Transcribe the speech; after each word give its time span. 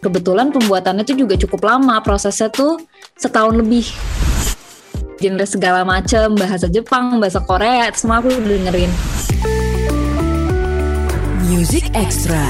kebetulan 0.00 0.48
pembuatannya 0.48 1.04
tuh 1.04 1.12
juga 1.12 1.36
cukup 1.36 1.60
lama 1.68 2.00
prosesnya 2.00 2.48
tuh 2.48 2.80
setahun 3.20 3.52
lebih. 3.52 3.84
Genre 5.20 5.44
segala 5.44 5.84
macem 5.84 6.32
bahasa 6.32 6.64
Jepang 6.72 7.20
bahasa 7.20 7.44
Korea 7.44 7.92
semua 7.92 8.24
aku 8.24 8.32
udah 8.32 8.40
dengerin. 8.48 8.90
Music 11.52 11.92
Extra. 11.92 12.40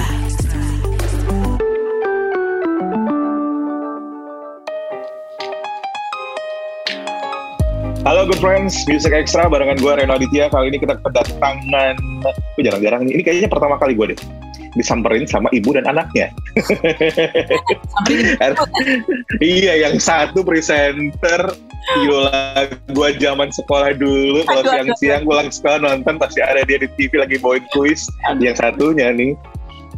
Halo 8.01 8.25
good 8.31 8.39
friends, 8.39 8.87
Music 8.87 9.11
Extra 9.11 9.51
barengan 9.51 9.77
gue 9.83 9.93
Reno 9.93 10.15
Aditya. 10.15 10.47
Kali 10.55 10.71
ini 10.71 10.79
kita 10.79 10.95
kedatangan, 11.03 11.99
gue 12.31 12.63
jarang-jarang 12.63 13.03
ini 13.11 13.21
kayaknya 13.27 13.51
pertama 13.51 13.75
kali 13.77 13.99
gue 13.99 14.15
deh 14.15 14.50
disamperin 14.79 15.27
sama 15.27 15.51
ibu 15.51 15.75
dan 15.75 15.89
anaknya. 15.89 16.31
iya, 19.43 19.89
yang 19.89 19.99
satu 19.99 20.47
presenter 20.47 21.51
Yola 22.07 22.71
gue 22.93 23.09
zaman 23.19 23.51
sekolah 23.51 23.99
dulu 23.99 24.47
kalau 24.47 24.63
siang-siang 24.63 25.27
pulang 25.27 25.51
sekolah 25.51 25.83
nonton 25.83 26.21
pasti 26.21 26.39
ada 26.39 26.63
dia 26.63 26.79
di 26.79 26.87
TV 26.95 27.19
lagi 27.19 27.41
bawain 27.41 27.65
kuis. 27.75 28.07
Yang 28.39 28.63
satunya 28.63 29.11
nih 29.11 29.35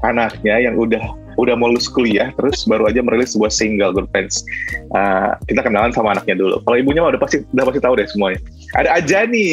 anaknya 0.00 0.70
yang 0.70 0.78
udah 0.78 1.02
udah 1.40 1.54
mau 1.56 1.72
lulus 1.72 1.88
kuliah 1.88 2.32
terus 2.36 2.64
baru 2.68 2.92
aja 2.92 3.00
merilis 3.00 3.36
sebuah 3.36 3.52
single 3.52 3.92
Good 3.92 4.08
Friends. 4.12 4.44
Uh, 4.92 5.36
kita 5.48 5.64
kenalan 5.64 5.92
sama 5.92 6.16
anaknya 6.16 6.40
dulu. 6.40 6.60
Kalau 6.64 6.76
ibunya 6.76 7.04
udah 7.04 7.20
pasti 7.20 7.44
udah 7.52 7.64
pasti 7.68 7.80
tahu 7.80 7.94
deh 8.00 8.08
semuanya. 8.08 8.40
Ada 8.76 8.88
Ajani. 9.02 9.48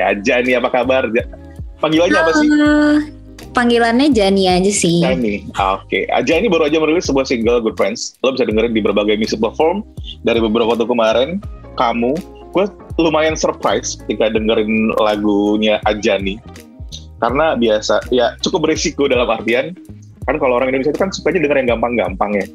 Ajani 0.00 0.52
apa 0.56 0.68
kabar? 0.72 1.08
Panggilannya 1.80 2.20
apa 2.20 2.32
sih? 2.38 2.48
Panggilannya 3.54 4.10
Jani 4.10 4.50
aja 4.50 4.72
sih. 4.74 5.06
Jani. 5.06 5.46
Oke. 5.54 5.86
Okay. 5.86 6.02
Ajani 6.10 6.50
baru 6.50 6.66
aja 6.66 6.82
merilis 6.82 7.06
sebuah 7.06 7.24
single 7.24 7.62
Good 7.62 7.78
Friends. 7.78 8.18
Lo 8.26 8.34
bisa 8.34 8.44
dengerin 8.44 8.74
di 8.74 8.82
berbagai 8.82 9.14
music 9.14 9.38
platform 9.38 9.86
dari 10.26 10.42
beberapa 10.42 10.74
waktu 10.74 10.90
kemarin. 10.90 11.38
Kamu, 11.78 12.14
gue 12.54 12.66
lumayan 12.98 13.34
surprise 13.34 13.98
ketika 14.06 14.30
dengerin 14.30 14.94
lagunya 14.98 15.82
Ajani 15.86 16.38
karena 17.24 17.56
biasa 17.56 18.04
ya 18.12 18.36
cukup 18.44 18.68
berisiko 18.68 19.08
dalam 19.08 19.26
artian 19.30 19.72
kan 20.28 20.36
kalau 20.36 20.60
orang 20.60 20.72
Indonesia 20.72 20.92
itu 20.92 21.00
kan 21.00 21.10
sukanya 21.12 21.48
denger 21.48 21.56
yang 21.64 21.68
gampang-gampang 21.76 22.30
ya 22.36 22.46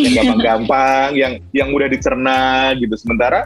yang 0.00 0.12
gampang-gampang 0.18 1.08
yang 1.12 1.32
yang 1.52 1.68
mudah 1.68 1.92
dicerna 1.92 2.72
gitu 2.80 2.96
sementara 2.96 3.44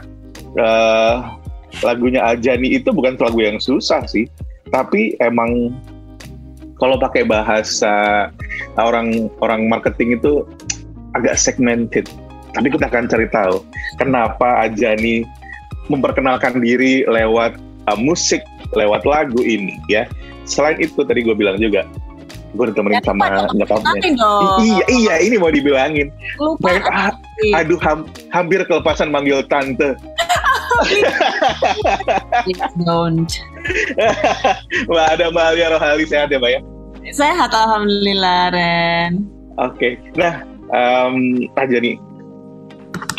uh, 0.55 1.35
lagunya 1.83 2.23
Ajani 2.23 2.79
itu 2.79 2.95
bukan 2.95 3.19
lagu 3.19 3.39
yang 3.43 3.59
susah 3.59 4.07
sih 4.07 4.31
tapi 4.71 5.19
emang 5.19 5.75
kalau 6.79 6.95
pakai 6.97 7.27
bahasa 7.27 8.27
orang 8.79 9.29
orang 9.43 9.67
marketing 9.67 10.17
itu 10.17 10.47
agak 11.13 11.35
segmented 11.35 12.07
tapi 12.55 12.73
kita 12.73 12.89
akan 12.89 13.05
cari 13.05 13.27
tahu 13.29 13.61
kenapa 14.01 14.65
Ajani 14.65 15.27
memperkenalkan 15.91 16.63
diri 16.63 17.05
lewat 17.05 17.59
uh, 17.91 17.99
musik 17.99 18.41
lewat 18.73 19.05
lagu 19.05 19.41
ini 19.43 19.77
ya 19.91 20.09
selain 20.49 20.81
itu 20.81 21.05
tadi 21.05 21.21
gue 21.21 21.35
bilang 21.37 21.61
juga 21.61 21.85
gue 22.57 22.65
ditemenin 22.73 22.97
ya, 22.97 23.05
sama 23.05 23.45
nyokapnya. 23.53 24.01
Iya, 24.57 24.85
iya, 24.89 25.15
ini 25.21 25.37
mau 25.37 25.53
dibilangin. 25.53 26.09
Lupa. 26.41 26.81
ah, 26.89 27.13
aduh, 27.53 27.77
ham, 27.85 28.09
hampir 28.33 28.65
kelepasan 28.65 29.13
manggil 29.13 29.45
tante. 29.45 29.93
don't. 32.87 33.31
Mbak 34.89 35.07
ada 35.17 35.25
Mbak 35.31 35.45
Alia 35.53 35.67
Rohali 35.75 36.05
sehat 36.07 36.31
ya 36.31 36.39
Mbak 36.39 36.51
ya? 36.51 36.61
Sehat 37.09 37.51
Alhamdulillah 37.51 38.53
Ren. 38.53 39.25
Oke, 39.59 39.75
okay. 39.75 39.93
nah 40.15 40.45
um, 40.71 41.43
aja 41.59 41.77
nih 41.81 41.99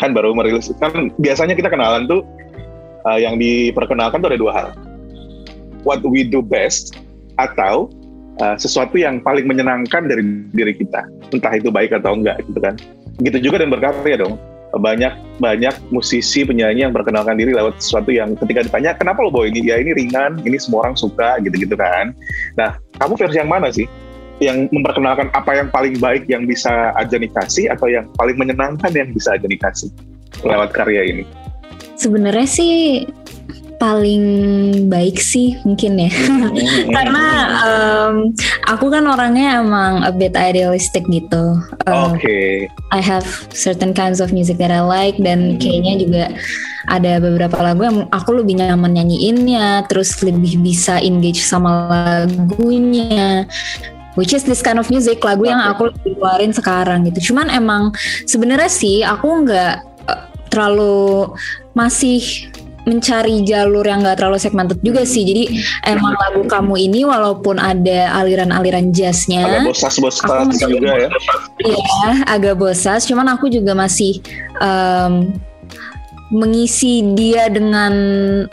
kan 0.01 0.17
baru 0.17 0.33
merilis 0.33 0.73
kan 0.81 1.13
biasanya 1.21 1.53
kita 1.53 1.69
kenalan 1.69 2.09
tuh 2.09 2.25
uh, 3.05 3.19
yang 3.21 3.37
diperkenalkan 3.37 4.21
tuh 4.21 4.33
ada 4.33 4.39
dua 4.39 4.51
hal. 4.53 4.67
What 5.85 6.05
we 6.05 6.25
do 6.25 6.45
best 6.45 6.97
atau 7.41 7.89
uh, 8.41 8.57
sesuatu 8.57 8.97
yang 8.97 9.21
paling 9.21 9.49
menyenangkan 9.49 10.05
dari 10.05 10.23
diri 10.53 10.73
kita, 10.77 11.05
entah 11.33 11.53
itu 11.57 11.73
baik 11.73 11.93
atau 11.93 12.17
enggak 12.17 12.41
gitu 12.45 12.59
kan. 12.61 12.77
Gitu 13.21 13.37
juga 13.49 13.61
dan 13.61 13.73
berkarya 13.73 14.21
dong. 14.21 14.37
Banyak 14.71 15.13
banyak 15.43 15.75
musisi 15.91 16.47
penyanyi 16.47 16.87
yang 16.87 16.95
perkenalkan 16.95 17.35
diri 17.35 17.51
lewat 17.51 17.79
sesuatu 17.83 18.07
yang 18.13 18.39
ketika 18.39 18.63
ditanya 18.63 18.95
kenapa 18.95 19.19
lo 19.19 19.33
bawa 19.33 19.51
ini 19.51 19.67
ya 19.67 19.79
ini 19.79 19.91
ringan, 19.91 20.39
ini 20.47 20.55
semua 20.55 20.87
orang 20.87 20.95
suka 20.95 21.39
gitu-gitu 21.43 21.75
kan. 21.75 22.15
Nah, 22.55 22.79
kamu 22.99 23.13
versi 23.19 23.37
yang 23.41 23.51
mana 23.51 23.67
sih? 23.67 23.89
Yang 24.41 24.73
memperkenalkan 24.73 25.29
apa 25.37 25.51
yang 25.53 25.67
paling 25.69 25.99
baik 26.01 26.25
yang 26.25 26.49
bisa 26.49 26.95
aja 26.97 27.19
kasih 27.19 27.69
atau 27.69 27.91
yang 27.91 28.07
paling 28.17 28.39
menyenangkan 28.39 28.89
yang 28.95 29.11
bisa 29.13 29.37
aja 29.37 29.45
kasih 29.45 29.91
lewat 30.41 30.73
karya 30.73 31.13
ini? 31.13 31.23
Sebenarnya 31.99 32.47
sih 32.49 33.05
paling 33.81 34.23
baik 34.93 35.17
sih 35.17 35.57
mungkin 35.65 35.97
ya 35.97 36.13
karena 36.95 37.25
um, 37.65 38.29
aku 38.69 38.93
kan 38.93 39.09
orangnya 39.09 39.57
emang 39.57 40.05
a 40.05 40.13
bit 40.13 40.37
idealistic 40.37 41.01
gitu 41.09 41.57
uh, 41.89 42.13
oke 42.13 42.21
okay. 42.21 42.69
I 42.93 43.01
have 43.01 43.25
certain 43.49 43.97
kinds 43.97 44.21
of 44.21 44.29
music 44.29 44.61
that 44.61 44.69
I 44.69 44.85
like 44.85 45.17
dan 45.17 45.57
hmm. 45.57 45.59
kayaknya 45.59 45.93
juga 45.97 46.23
ada 46.85 47.17
beberapa 47.17 47.57
lagu 47.57 47.81
yang 47.81 47.97
aku 48.13 48.37
lebih 48.37 48.61
nyaman 48.61 49.01
nyanyiinnya 49.01 49.89
terus 49.89 50.21
lebih 50.21 50.61
bisa 50.61 51.01
engage 51.01 51.41
sama 51.41 51.89
lagunya 51.89 53.49
which 54.13 54.37
is 54.37 54.45
this 54.45 54.61
kind 54.61 54.77
of 54.77 54.93
music 54.93 55.25
lagu 55.25 55.49
yang 55.49 55.57
aku 55.57 55.89
keluarin 56.05 56.53
sekarang 56.53 57.09
gitu 57.09 57.33
cuman 57.33 57.49
emang 57.49 57.89
sebenarnya 58.29 58.69
sih 58.69 59.01
aku 59.01 59.41
nggak 59.41 59.81
uh, 60.05 60.21
terlalu 60.53 61.33
masih 61.73 62.51
mencari 62.85 63.45
jalur 63.45 63.85
yang 63.85 64.01
gak 64.01 64.17
terlalu 64.21 64.37
segmented 64.41 64.79
juga 64.81 65.05
sih. 65.05 65.21
Jadi 65.21 65.43
emang 65.85 66.17
lagu 66.17 66.41
kamu 66.47 66.75
ini 66.89 67.05
walaupun 67.05 67.61
ada 67.61 68.13
aliran-aliran 68.17 68.89
jazznya, 68.89 69.45
agak 69.45 69.73
bosas-bosas 69.73 70.57
juga 70.57 71.07
ya. 71.07 71.09
Iya, 71.61 72.11
agak 72.25 72.55
bosas. 72.57 73.05
Cuman 73.05 73.29
aku 73.29 73.51
juga 73.51 73.77
masih 73.77 74.21
um, 74.61 75.29
mengisi 76.31 77.03
dia 77.13 77.51
dengan 77.51 77.93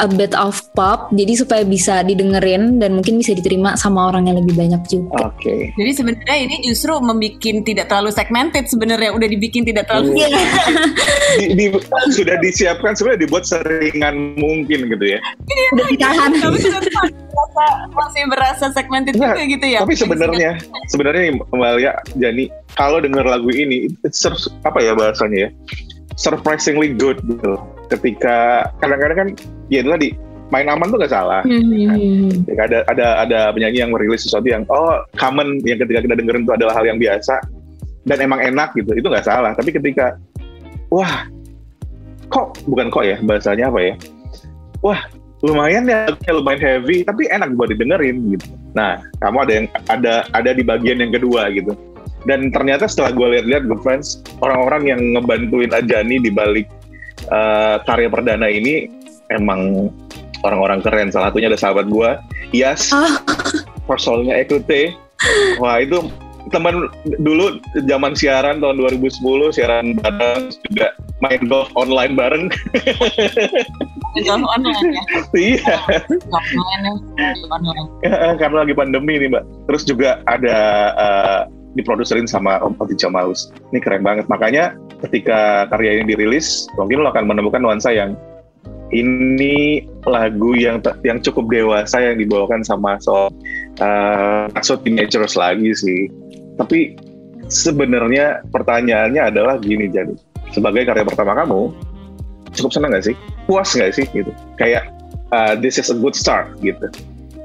a 0.03 0.07
bit 0.11 0.35
of 0.35 0.59
pop 0.75 1.15
jadi 1.15 1.39
supaya 1.39 1.63
bisa 1.63 2.03
didengerin 2.03 2.83
dan 2.83 2.99
mungkin 2.99 3.23
bisa 3.23 3.39
diterima 3.39 3.79
sama 3.79 4.11
orang 4.11 4.27
yang 4.27 4.37
lebih 4.43 4.59
banyak 4.59 4.83
juga. 4.91 5.31
Oke. 5.31 5.39
Okay. 5.39 5.61
Jadi 5.79 5.91
sebenarnya 5.95 6.37
ini 6.43 6.57
justru 6.67 6.93
membuat 6.99 7.39
tidak 7.39 7.87
terlalu 7.87 8.11
segmented 8.11 8.67
sebenarnya 8.67 9.15
udah 9.15 9.29
dibikin 9.31 9.63
tidak 9.63 9.87
terlalu. 9.87 10.19
Yeah. 10.19 10.35
di, 11.39 11.47
di, 11.55 11.65
sudah 12.11 12.37
disiapkan 12.43 12.99
sebenarnya 12.99 13.21
dibuat 13.31 13.45
seringan 13.47 14.35
mungkin 14.35 14.91
gitu 14.91 15.05
ya. 15.15 15.19
Ini 15.47 15.63
udah 15.79 15.87
ditahan. 15.95 16.31
Tapi 16.35 16.59
masih 17.95 18.23
berasa 18.27 18.65
segmented 18.75 19.15
nah, 19.15 19.33
juga 19.33 19.43
gitu 19.47 19.67
ya. 19.71 19.81
Tapi 19.87 19.95
sebenarnya 19.95 20.51
sebenarnya 20.91 21.39
Mbak 21.47 21.73
Lia 21.79 21.93
Jani 22.19 22.45
kalau 22.75 22.99
denger 22.99 23.23
lagu 23.23 23.51
ini 23.55 23.87
apa 24.67 24.79
ya 24.83 24.93
bahasanya 24.99 25.39
ya? 25.47 25.51
Surprisingly 26.19 26.91
good 26.93 27.23
gitu. 27.23 27.55
Ketika 27.89 28.67
kadang-kadang 28.83 29.17
kan 29.17 29.29
ya 29.71 29.81
itu 29.87 29.89
tadi 29.95 30.09
main 30.51 30.67
aman 30.67 30.91
tuh 30.91 30.99
gak 31.01 31.15
salah. 31.15 31.41
Mm-hmm. 31.47 32.45
Kan? 32.51 32.59
Ada 32.69 32.79
ada 32.91 33.07
ada 33.25 33.39
penyanyi 33.55 33.87
yang 33.87 33.95
merilis 33.95 34.27
sesuatu 34.27 34.51
yang 34.51 34.67
oh 34.69 34.99
common 35.17 35.63
yang 35.63 35.79
ketika 35.79 36.05
kita 36.05 36.15
dengerin 36.19 36.45
itu 36.45 36.53
adalah 36.53 36.75
hal 36.77 36.85
yang 36.85 36.99
biasa 36.99 37.39
dan 38.05 38.19
emang 38.19 38.43
enak 38.43 38.75
gitu. 38.75 38.91
Itu 38.99 39.09
gak 39.09 39.25
salah. 39.25 39.55
Tapi 39.55 39.71
ketika 39.71 40.19
wah 40.91 41.31
kok 42.29 42.59
bukan 42.67 42.91
kok 42.91 43.07
ya 43.07 43.17
bahasanya 43.23 43.71
apa 43.71 43.81
ya? 43.81 43.95
Wah 44.83 45.01
lumayan 45.39 45.87
ya 45.87 46.11
lumayan 46.35 46.59
heavy 46.59 47.07
tapi 47.07 47.31
enak 47.31 47.55
buat 47.55 47.71
didengerin 47.71 48.35
gitu. 48.35 48.47
Nah 48.75 48.99
kamu 49.23 49.39
ada 49.47 49.53
yang 49.55 49.67
ada 49.87 50.15
ada 50.35 50.51
di 50.51 50.67
bagian 50.67 50.99
yang 50.99 51.15
kedua 51.15 51.47
gitu 51.55 51.79
dan 52.27 52.51
ternyata 52.51 52.91
setelah 52.91 53.15
gue 53.15 53.27
lihat-lihat 53.39 53.71
good 53.71 53.83
friends 53.85 54.23
orang-orang 54.43 54.97
yang 54.97 55.01
ngebantuin 55.15 55.71
Ajani 55.71 56.19
di 56.19 56.31
balik 56.33 56.67
uh, 57.31 57.79
karya 57.87 58.11
perdana 58.11 58.49
ini 58.51 58.91
emang 59.31 59.93
orang-orang 60.43 60.83
keren 60.83 61.13
salah 61.13 61.31
satunya 61.31 61.53
ada 61.53 61.61
sahabat 61.61 61.87
gue 61.87 62.11
Yas 62.55 62.91
oh. 62.91 63.19
personalnya 63.87 64.41
Ekute 64.43 64.97
wah 65.63 65.79
itu 65.79 66.03
teman 66.49 66.89
dulu 67.21 67.61
zaman 67.85 68.17
siaran 68.17 68.59
tahun 68.65 68.81
2010 68.81 69.21
siaran 69.53 69.87
bareng 70.01 70.49
juga 70.71 70.97
main 71.19 71.43
golf 71.51 71.69
online 71.75 72.15
bareng. 72.15 72.45
golf 74.27 74.47
online 74.47 74.89
ya? 74.95 75.05
Iya. 75.35 75.77
Ya, 78.07 78.19
karena 78.39 78.57
lagi 78.65 78.75
pandemi 78.75 79.19
nih 79.19 79.29
mbak. 79.31 79.45
Terus 79.67 79.83
juga 79.85 80.23
ada 80.25 80.59
uh, 80.95 81.43
diproduserin 81.79 82.27
sama 82.27 82.59
Om 82.59 82.75
Oticha 82.83 83.07
Maus. 83.07 83.55
Ini 83.71 83.79
keren 83.79 84.03
banget. 84.03 84.27
Makanya 84.27 84.75
ketika 85.07 85.71
karya 85.71 86.03
ini 86.03 86.13
dirilis, 86.13 86.67
mungkin 86.75 87.07
lo 87.07 87.15
akan 87.15 87.31
menemukan 87.31 87.63
nuansa 87.63 87.95
yang 87.95 88.19
ini 88.91 89.85
lagu 90.09 90.57
yang 90.57 90.83
yang 91.07 91.23
cukup 91.23 91.47
dewasa 91.53 92.01
yang 92.01 92.17
dibawakan 92.19 92.65
sama 92.65 92.97
so 92.99 93.29
uh, 93.79 94.49
so 94.65 94.75
teenagers 94.81 95.39
lagi 95.39 95.71
sih. 95.77 96.11
Tapi 96.59 96.99
sebenarnya 97.49 98.45
pertanyaannya 98.53 99.23
adalah 99.33 99.57
gini 99.57 99.89
jadi 99.89 100.13
sebagai 100.53 100.85
karya 100.85 101.05
pertama 101.05 101.33
kamu 101.37 101.73
cukup 102.53 102.71
senang 102.73 102.93
gak 102.93 103.05
sih 103.09 103.17
puas 103.49 103.73
gak 103.73 103.93
sih 103.97 104.05
gitu 104.13 104.29
kayak 104.61 104.89
uh, 105.33 105.57
this 105.57 105.81
is 105.81 105.89
a 105.89 105.97
good 105.97 106.17
start 106.17 106.53
gitu 106.61 106.89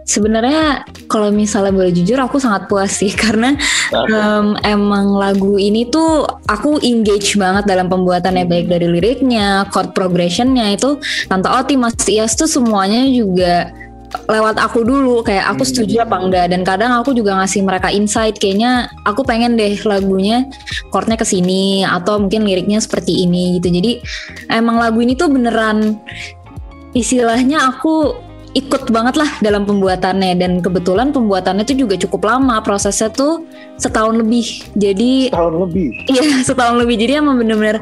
Sebenarnya 0.04 0.84
kalau 1.08 1.32
misalnya 1.32 1.72
boleh 1.72 1.96
jujur 1.96 2.20
aku 2.20 2.38
sangat 2.40 2.68
puas 2.68 2.92
sih. 2.92 3.12
Karena 3.24 3.56
um, 3.92 4.56
emang 4.64 5.16
lagu 5.16 5.56
ini 5.56 5.88
tuh 5.88 6.28
aku 6.48 6.84
engage 6.84 7.40
banget 7.40 7.68
dalam 7.68 7.88
pembuatannya. 7.88 8.46
Baik 8.48 8.68
dari 8.68 8.88
liriknya, 8.92 9.68
chord 9.72 9.96
progressionnya 9.96 10.76
itu 10.76 11.00
Tante 11.32 11.48
Oti, 11.48 11.80
Mas 11.80 11.96
Ias 12.06 12.36
tuh 12.36 12.48
semuanya 12.50 13.08
juga 13.08 13.72
lewat 14.30 14.60
aku 14.62 14.86
dulu. 14.86 15.24
Kayak 15.26 15.56
aku 15.56 15.64
setuju 15.66 16.04
apa 16.04 16.20
enggak. 16.20 16.46
Dan 16.52 16.62
kadang 16.68 16.92
aku 16.94 17.16
juga 17.16 17.40
ngasih 17.40 17.64
mereka 17.64 17.90
insight. 17.90 18.38
Kayaknya 18.38 18.92
aku 19.08 19.24
pengen 19.24 19.56
deh 19.56 19.80
lagunya 19.88 20.46
chordnya 20.92 21.16
ke 21.18 21.26
sini 21.26 21.88
atau 21.88 22.20
mungkin 22.20 22.44
liriknya 22.44 22.84
seperti 22.84 23.24
ini 23.26 23.58
gitu. 23.58 23.72
Jadi 23.72 23.92
emang 24.52 24.78
lagu 24.78 25.00
ini 25.00 25.16
tuh 25.16 25.32
beneran 25.32 25.98
istilahnya 26.94 27.74
aku 27.74 28.14
ikut 28.54 28.90
banget 28.94 29.18
lah 29.18 29.30
dalam 29.42 29.66
pembuatannya. 29.66 30.38
Dan 30.38 30.62
kebetulan 30.62 31.10
pembuatannya 31.10 31.66
itu 31.66 31.86
juga 31.86 31.98
cukup 31.98 32.30
lama 32.30 32.62
prosesnya 32.62 33.10
tuh 33.10 33.46
setahun 33.82 34.18
lebih. 34.18 34.46
Jadi 34.78 35.34
tahun 35.34 35.70
lebih? 35.70 35.90
Iya 36.10 36.24
setahun 36.50 36.78
lebih. 36.82 36.96
Jadi 37.02 37.12
emang 37.20 37.42
bener-bener 37.42 37.82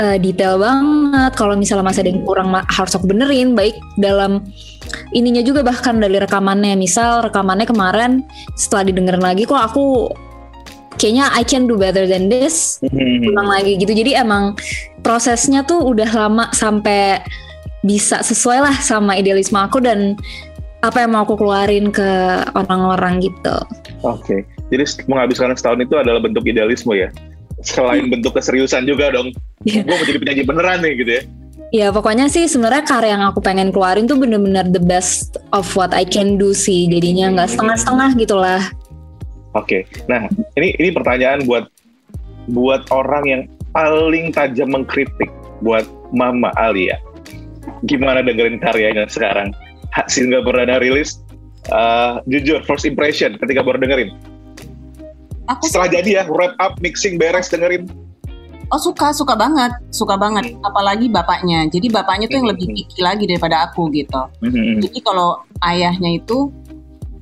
uh, 0.00 0.16
detail 0.20 0.60
banget. 0.60 1.32
Kalau 1.34 1.54
misalnya 1.56 1.84
masih 1.84 2.00
ada 2.04 2.10
yang 2.12 2.22
kurang 2.24 2.48
harus 2.52 2.92
aku 2.92 3.08
benerin. 3.08 3.56
Baik 3.56 3.76
dalam 3.96 4.44
ininya 5.16 5.40
juga 5.40 5.64
bahkan 5.64 5.96
dari 5.96 6.20
rekamannya. 6.20 6.76
Misal 6.76 7.24
rekamannya 7.26 7.66
kemarin 7.66 8.24
setelah 8.54 8.86
didengerin 8.86 9.24
lagi 9.24 9.48
kok 9.48 9.58
aku 9.58 10.12
kayaknya 10.96 11.28
I 11.36 11.44
can 11.44 11.68
do 11.68 11.76
better 11.76 12.04
than 12.04 12.28
this. 12.28 12.80
Ulang 12.92 13.48
lagi 13.48 13.80
gitu. 13.80 13.92
Jadi 13.92 14.16
emang 14.16 14.56
prosesnya 15.00 15.64
tuh 15.64 15.84
udah 15.84 16.08
lama 16.12 16.44
sampai 16.52 17.20
bisa 17.86 18.20
sesuai 18.20 18.66
lah 18.66 18.76
sama 18.82 19.14
idealisme 19.14 19.56
aku 19.56 19.78
dan 19.78 20.18
apa 20.82 21.06
yang 21.06 21.14
mau 21.14 21.22
aku 21.24 21.38
keluarin 21.38 21.94
ke 21.94 22.10
orang-orang 22.52 23.22
gitu. 23.22 23.56
Oke, 24.04 24.44
jadi 24.68 24.84
menghabiskan 25.06 25.54
setahun 25.54 25.80
itu 25.82 25.94
adalah 25.96 26.20
bentuk 26.20 26.44
idealisme 26.44 26.92
ya. 26.98 27.08
Selain 27.64 28.06
bentuk 28.12 28.36
keseriusan 28.36 28.84
juga 28.84 29.14
dong. 29.14 29.32
Iya. 29.64 29.82
Gue 29.82 29.96
mau 29.96 30.06
jadi 30.06 30.18
penyanyi 30.20 30.44
beneran 30.44 30.78
nih 30.84 30.92
gitu 31.00 31.10
ya. 31.10 31.22
Ya 31.74 31.88
pokoknya 31.90 32.30
sih 32.30 32.46
sebenarnya 32.46 32.86
karya 32.86 33.18
yang 33.18 33.26
aku 33.26 33.42
pengen 33.42 33.74
keluarin 33.74 34.06
tuh 34.06 34.14
bener-bener 34.14 34.62
the 34.70 34.78
best 34.78 35.34
of 35.50 35.66
what 35.74 35.90
I 35.90 36.06
can 36.06 36.38
do 36.38 36.54
sih. 36.54 36.86
Jadinya 36.86 37.34
nggak 37.34 37.58
setengah-setengah 37.58 38.10
gitulah. 38.22 38.62
Oke, 39.56 39.88
nah 40.06 40.30
ini 40.54 40.76
ini 40.78 40.94
pertanyaan 40.94 41.42
buat 41.48 41.66
buat 42.52 42.86
orang 42.94 43.24
yang 43.26 43.42
paling 43.74 44.30
tajam 44.30 44.70
mengkritik 44.70 45.32
buat 45.64 45.88
Mama 46.14 46.54
Alia. 46.54 47.00
Gimana 47.84 48.24
dengerin 48.24 48.56
karyanya 48.62 49.04
sekarang? 49.10 49.52
Hasil 49.92 50.32
nggak 50.32 50.44
pernah 50.48 50.64
ada 50.64 50.76
rilis. 50.80 51.20
Uh, 51.66 52.22
jujur, 52.30 52.62
first 52.62 52.86
impression 52.86 53.34
ketika 53.36 53.60
baru 53.60 53.82
dengerin. 53.82 54.14
Aku 55.50 55.66
Setelah 55.66 55.90
jadi 56.00 56.10
ya, 56.10 56.24
wrap 56.30 56.54
up, 56.58 56.78
mixing, 56.82 57.18
beres, 57.18 57.50
dengerin. 57.50 57.86
Oh 58.66 58.82
suka 58.82 59.14
suka 59.14 59.38
banget, 59.38 59.70
suka 59.94 60.18
banget. 60.18 60.58
Apalagi 60.66 61.06
bapaknya. 61.06 61.70
Jadi 61.70 61.86
bapaknya 61.86 62.26
tuh 62.26 62.42
yang 62.42 62.50
lebih 62.50 62.66
picky 62.66 62.98
lagi 62.98 63.24
daripada 63.30 63.70
aku 63.70 63.86
gitu. 63.94 64.26
Mhm. 64.42 64.82
Jadi 64.82 64.98
kalau 65.06 65.38
ayahnya 65.62 66.18
itu 66.18 66.50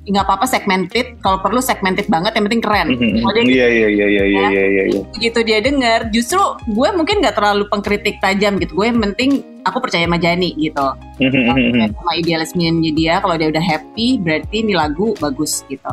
nggak 0.04 0.24
apa-apa 0.28 0.44
segmented. 0.44 1.16
Kalau 1.24 1.40
perlu 1.40 1.64
segmented 1.64 2.06
banget, 2.12 2.36
yang 2.36 2.44
penting 2.48 2.62
keren. 2.64 2.88
Mhm. 2.92 3.24
Kalau 3.24 3.32
dia 3.32 3.44
Iya, 3.44 3.66
iya, 3.68 3.88
iya, 3.88 4.06
iya, 4.06 4.24
iya, 4.24 4.64
iya, 4.68 4.82
iya. 4.92 5.00
begitu 5.16 5.38
dia 5.46 5.58
denger, 5.64 6.12
justru 6.12 6.40
gue 6.68 6.88
mungkin 6.92 7.24
nggak 7.24 7.36
terlalu 7.36 7.64
pengkritik 7.72 8.20
tajam 8.20 8.60
gitu. 8.60 8.76
Gue 8.76 8.92
yang 8.92 9.00
penting 9.00 9.40
aku 9.64 9.80
percaya 9.80 10.04
sama 10.04 10.20
Jani 10.20 10.52
gitu. 10.60 10.86
Mhm. 11.20 11.96
Sama 11.96 12.12
idealismenya 12.20 12.92
dia, 12.92 13.14
kalau 13.24 13.34
dia 13.40 13.48
udah 13.48 13.64
happy, 13.64 14.20
berarti 14.20 14.56
ini 14.60 14.76
lagu 14.76 15.16
bagus 15.16 15.64
gitu. 15.72 15.92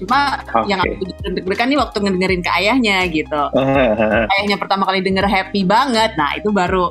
Cuma 0.00 0.40
Oke. 0.56 0.70
yang 0.72 0.80
aku 0.80 1.04
deg-degan 1.28 1.68
nih 1.68 1.78
waktu 1.78 1.96
ngedengerin 2.00 2.40
ke 2.40 2.50
ayahnya 2.56 3.04
gitu. 3.10 3.42
ayahnya 4.32 4.56
pertama 4.56 4.88
kali 4.88 5.04
denger 5.04 5.26
happy 5.28 5.66
banget, 5.66 6.14
nah 6.16 6.38
itu 6.38 6.48
baru 6.54 6.88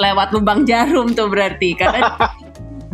lewat 0.00 0.28
lubang 0.34 0.64
jarum 0.64 1.12
tuh 1.12 1.28
berarti 1.28 1.74
karena 1.76 2.12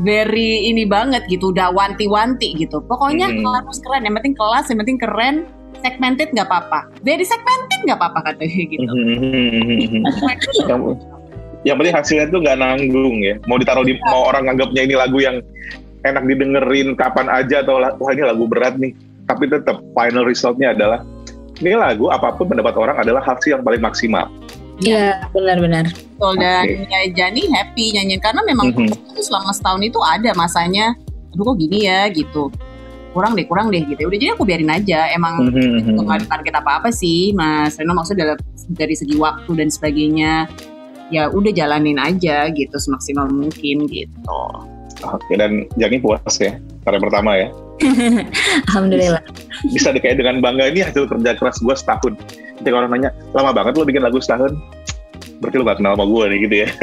very 0.01 0.71
ini 0.71 0.87
banget 0.87 1.27
gitu, 1.27 1.51
udah 1.51 1.75
wanti-wanti 1.75 2.55
gitu. 2.59 2.83
Pokoknya 2.87 3.29
Hmm. 3.31 3.45
harus 3.45 3.79
keren, 3.83 4.07
yang 4.07 4.15
penting 4.19 4.35
kelas, 4.35 4.67
yang 4.71 4.79
penting 4.83 4.99
keren, 4.99 5.37
segmented 5.83 6.29
nggak 6.35 6.49
apa-apa, 6.49 6.91
very 7.07 7.23
segmented 7.23 7.79
nggak 7.87 7.99
apa-apa 7.99 8.33
katanya 8.33 8.63
gitu. 8.67 8.87
Yang, 10.67 10.83
yang 11.67 11.77
penting 11.79 11.95
hasilnya 11.95 12.27
tuh 12.31 12.41
nggak 12.43 12.59
nanggung 12.59 13.17
ya. 13.23 13.35
Mau 13.47 13.59
ditaruh 13.59 13.87
di 13.87 13.95
mau 14.07 14.27
orang 14.31 14.51
nganggapnya 14.51 14.83
ini 14.87 14.95
lagu 14.95 15.19
yang 15.23 15.43
enak 16.07 16.25
didengerin 16.25 16.95
kapan 16.95 17.27
aja 17.27 17.63
atau 17.67 17.83
la- 17.83 17.95
wah 17.99 18.11
ini 18.15 18.23
lagu 18.23 18.47
berat 18.47 18.79
nih. 18.79 18.95
Tapi 19.29 19.45
tetap 19.51 19.83
final 19.93 20.25
resultnya 20.25 20.73
adalah 20.73 21.05
ini 21.59 21.75
lagu 21.75 22.09
apa 22.09 22.33
pun 22.33 22.49
pendapat 22.49 22.75
orang 22.79 22.97
adalah 23.03 23.21
hasil 23.23 23.59
yang 23.59 23.63
paling 23.67 23.83
maksimal. 23.83 24.31
Iya 24.79 25.27
benar-benar. 25.31 25.91
Betul, 25.91 26.35
dan 26.39 26.67
ya 26.87 27.01
Jani 27.11 27.47
happy 27.51 27.95
nyanyiin 27.95 28.19
karena 28.19 28.43
memang 28.43 28.71
Mhm. 28.71 28.91
itu 29.11 29.23
selama 29.23 29.51
setahun 29.51 29.83
itu 29.83 29.99
ada 29.99 30.31
masanya, 30.35 30.95
aduh 31.31 31.45
kok 31.45 31.59
gini 31.59 31.87
ya 31.87 32.07
gitu. 32.09 32.51
Kurang 33.11 33.35
deh, 33.35 33.43
kurang 33.43 33.71
deh 33.71 33.83
gitu. 33.83 34.07
Udah 34.07 34.15
jadi 34.17 34.31
aku 34.33 34.45
biarin 34.45 34.71
aja. 34.71 35.11
Emang 35.11 35.51
nggak 35.51 36.17
ada 36.23 36.27
target 36.29 36.55
apa-apa 36.57 36.89
sih 36.91 37.33
Mas 37.33 37.75
Reno 37.75 37.91
maksudnya 37.93 38.33
dari, 38.33 38.43
dari 38.69 38.95
segi 38.95 39.15
waktu 39.15 39.51
dan 39.55 39.69
sebagainya 39.69 40.47
ya 41.09 41.27
udah 41.27 41.51
jalanin 41.51 41.97
aja 41.97 42.53
gitu 42.53 42.77
semaksimal 42.77 43.33
mungkin 43.33 43.89
gitu 43.89 44.37
Oke 45.01 45.41
dan 45.41 45.65
Jani 45.75 45.97
puas 45.99 46.21
ya 46.37 46.59
karya 46.85 47.01
pertama 47.01 47.31
ya. 47.35 47.49
Alhamdulillah. 48.69 49.23
Bisa 49.65 49.95
di- 49.95 50.03
kayak 50.03 50.19
dengan 50.19 50.43
bangga 50.43 50.69
ini 50.69 50.83
hasil 50.83 51.07
kerja 51.07 51.39
keras 51.39 51.59
gue 51.59 51.71
setahun. 51.73 52.13
Ketika 52.59 52.75
orang 52.75 52.91
nanya 52.93 53.11
lama 53.33 53.51
banget 53.55 53.79
lo 53.79 53.87
bikin 53.87 54.03
lagu 54.03 54.19
setahun. 54.19 54.53
Berarti 55.39 55.57
lo 55.57 55.65
gak 55.65 55.79
kenal 55.79 55.95
sama 55.95 56.05
gue 56.07 56.25
nih 56.29 56.39
gitu 56.47 56.55
ya. 56.67 56.69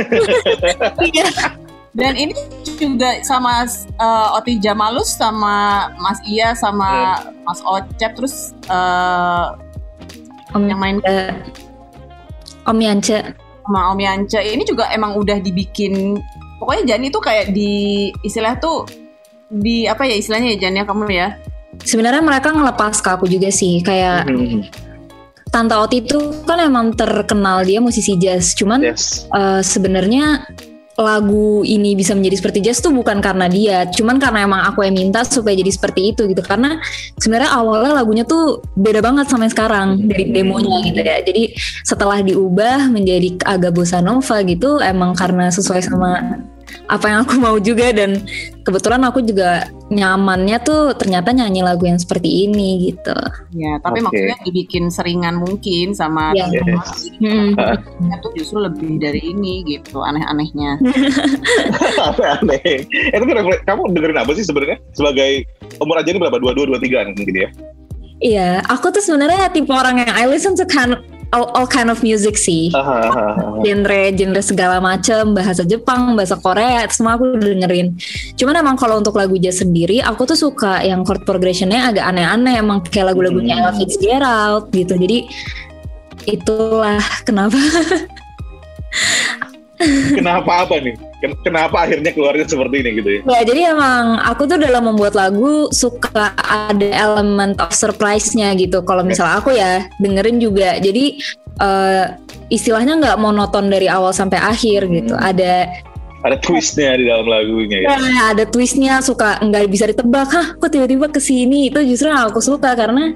dan 1.95 2.11
ini 2.19 2.35
juga 2.75 3.23
sama 3.23 3.63
uh, 4.03 4.35
Oti 4.35 4.59
Jamalus 4.59 5.15
sama 5.15 5.87
Mas 5.95 6.19
Iya 6.27 6.51
sama 6.51 7.23
Mas 7.47 7.63
Ocep 7.63 8.11
terus 8.19 8.51
uh, 8.67 9.55
Om 10.51 10.67
yang 10.67 10.79
main 10.79 10.99
eh, 11.07 11.31
Om 12.67 12.79
Yance. 12.83 13.23
sama 13.63 13.95
Om 13.95 13.99
Yance 14.03 14.39
ini 14.43 14.67
juga 14.67 14.91
emang 14.91 15.15
udah 15.15 15.39
dibikin 15.39 16.19
pokoknya 16.59 16.95
Jani 16.95 17.07
tuh 17.15 17.23
kayak 17.23 17.55
di 17.55 18.11
istilah 18.27 18.59
tuh 18.59 18.83
di 19.47 19.87
apa 19.87 20.03
ya 20.03 20.19
istilahnya 20.19 20.59
ya 20.59 20.67
Jani 20.67 20.83
ya 20.83 20.85
kamu 20.85 21.03
ya 21.11 21.29
Sebenarnya 21.75 22.23
mereka 22.23 22.55
ngelepas 22.55 23.03
ke 23.03 23.09
aku 23.11 23.27
juga 23.27 23.51
sih 23.51 23.79
kayak 23.83 24.27
Mhm. 24.31 24.63
Tante 25.55 25.71
Oti 25.71 26.03
itu 26.03 26.19
kan 26.43 26.59
emang 26.59 26.91
terkenal 26.91 27.63
dia 27.63 27.79
musisi 27.79 28.19
jazz. 28.19 28.51
Cuman 28.51 28.83
Yes. 28.83 29.23
eh, 29.31 29.63
sebenarnya 29.63 30.43
lagu 30.99 31.63
ini 31.63 31.95
bisa 31.95 32.15
menjadi 32.15 32.39
seperti 32.39 32.59
jazz 32.63 32.79
tuh 32.79 32.91
bukan 32.91 33.19
karena 33.19 33.51
dia, 33.51 33.83
cuman 33.87 34.15
karena 34.15 34.47
emang 34.47 34.63
aku 34.63 34.83
yang 34.87 34.95
minta 34.95 35.23
supaya 35.27 35.55
jadi 35.55 35.71
seperti 35.71 36.11
itu 36.11 36.27
gitu. 36.27 36.43
Karena 36.43 36.79
sebenarnya 37.19 37.51
awalnya 37.55 38.03
lagunya 38.03 38.23
tuh 38.27 38.63
beda 38.75 38.99
banget 38.99 39.31
sama 39.31 39.47
yang 39.47 39.55
sekarang 39.55 39.87
dari 40.07 40.31
demonya 40.31 40.83
gitu 40.87 40.99
ya. 40.99 41.19
Jadi 41.23 41.43
setelah 41.87 42.19
diubah 42.19 42.91
menjadi 42.91 43.39
agak 43.43 43.75
bossa 43.75 43.99
nova 43.99 44.43
gitu, 44.43 44.79
emang 44.83 45.15
karena 45.15 45.51
sesuai 45.51 45.83
sama 45.83 46.39
apa 46.85 47.05
yang 47.09 47.19
aku 47.25 47.35
mau 47.41 47.57
juga 47.57 47.89
dan 47.93 48.21
kebetulan 48.65 49.01
aku 49.05 49.21
juga 49.21 49.69
nyamannya 49.93 50.57
tuh 50.65 50.97
ternyata 50.97 51.29
nyanyi 51.29 51.61
lagu 51.61 51.85
yang 51.85 52.01
seperti 52.01 52.49
ini 52.49 52.89
gitu. 52.89 53.13
Ya, 53.53 53.77
tapi 53.85 54.01
Oke. 54.01 54.09
maksudnya 54.09 54.37
dibikin 54.45 54.89
seringan 54.89 55.37
mungkin 55.37 55.93
sama 55.93 56.33
Iya. 56.33 56.49
teman-teman. 56.49 56.85
Hmm. 57.21 58.19
Tuh 58.21 58.31
justru 58.33 58.57
lebih 58.65 58.97
dari 58.97 59.21
ini 59.21 59.61
gitu 59.65 60.01
aneh-anehnya. 60.01 60.81
Aneh. 62.41 62.85
Eh 62.89 63.17
tapi 63.17 63.31
kamu 63.65 63.81
dengerin 63.93 64.17
apa 64.17 64.31
sih 64.33 64.45
sebenarnya 64.45 64.77
sebagai 64.97 65.45
umur 65.77 66.01
aja 66.01 66.09
ini 66.09 66.19
berapa? 66.21 66.37
Dua 66.41 66.51
dua 66.57 66.65
dua 66.65 66.79
tiga 66.81 67.05
gitu 67.13 67.29
ya? 67.31 67.49
Iya, 68.23 68.63
aku 68.71 68.95
tuh 68.95 69.03
sebenarnya 69.03 69.51
tipe 69.51 69.75
orang 69.75 69.99
yang 69.99 70.11
I 70.15 70.23
listen 70.25 70.55
to 70.55 70.63
kind 70.63 70.95
all, 71.35 71.51
all 71.51 71.67
kind 71.67 71.91
of 71.91 71.99
music 71.99 72.39
sih. 72.39 72.71
genre 73.61 73.99
genre 74.15 74.41
segala 74.41 74.79
macam 74.79 75.35
bahasa 75.35 75.67
Jepang 75.67 76.15
bahasa 76.15 76.39
Korea 76.39 76.87
semua 76.87 77.19
aku 77.19 77.35
dengerin 77.35 77.97
cuman 78.39 78.55
emang 78.61 78.75
kalau 78.79 79.01
untuk 79.01 79.17
lagu 79.17 79.35
jazz 79.35 79.59
sendiri 79.59 79.99
aku 79.99 80.23
tuh 80.23 80.37
suka 80.37 80.79
yang 80.85 81.03
chord 81.03 81.25
progressionnya 81.27 81.91
agak 81.91 82.05
aneh-aneh 82.07 82.55
emang 82.55 82.79
kayak 82.85 83.11
lagu-lagunya 83.11 83.57
Hmm. 83.57 83.61
Ella 83.67 83.73
Fitzgerald 83.75 84.71
gitu 84.71 84.95
jadi 84.95 85.25
itulah 86.25 87.01
kenapa 87.27 87.55
Kenapa 90.17 90.63
apa 90.63 90.79
nih? 90.79 90.95
Kenapa 91.41 91.87
akhirnya 91.87 92.11
keluarnya 92.13 92.45
seperti 92.45 92.85
ini 92.85 92.89
gitu 93.01 93.09
ya? 93.09 93.21
Ya 93.25 93.41
jadi 93.43 93.61
emang 93.75 94.21
aku 94.23 94.45
tuh 94.45 94.61
dalam 94.61 94.87
membuat 94.87 95.17
lagu 95.17 95.67
suka 95.73 96.31
ada 96.37 96.89
elemen 96.93 97.57
of 97.59 97.73
surprise-nya 97.73 98.53
gitu. 98.55 98.85
Kalau 98.85 99.01
misalnya 99.01 99.41
aku 99.41 99.51
ya 99.55 99.89
dengerin 99.99 100.37
juga. 100.37 100.77
Jadi 100.79 101.19
uh, 101.59 102.13
istilahnya 102.53 103.01
nggak 103.01 103.17
monoton 103.19 103.67
dari 103.67 103.89
awal 103.89 104.13
sampai 104.13 104.37
akhir 104.37 104.87
gitu. 104.87 105.17
Hmm. 105.17 105.29
Ada 105.33 105.53
ada 106.25 106.41
twistnya 106.41 106.97
di 106.97 107.05
dalam 107.05 107.29
lagunya 107.29 107.85
ya. 107.85 107.87
ya 108.01 108.23
ada 108.33 108.43
twistnya 108.49 108.97
suka 108.97 109.37
nggak 109.45 109.69
bisa 109.69 109.85
ditebak 109.93 110.25
hah 110.33 110.47
kok 110.57 110.73
tiba-tiba 110.73 111.05
ke 111.13 111.21
sini 111.21 111.69
itu 111.69 111.77
justru 111.85 112.09
aku 112.09 112.41
suka 112.41 112.73
karena 112.73 113.13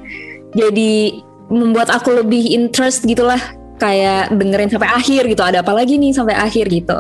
jadi 0.54 1.18
membuat 1.50 1.90
aku 1.90 2.22
lebih 2.22 2.54
interest 2.54 3.10
gitulah 3.10 3.42
kayak 3.80 4.30
dengerin 4.36 4.70
sampai 4.70 4.92
akhir 4.92 5.22
gitu 5.26 5.42
ada 5.42 5.64
apa 5.64 5.72
lagi 5.72 5.96
nih 5.96 6.12
sampai 6.12 6.36
akhir 6.36 6.68
gitu 6.68 7.00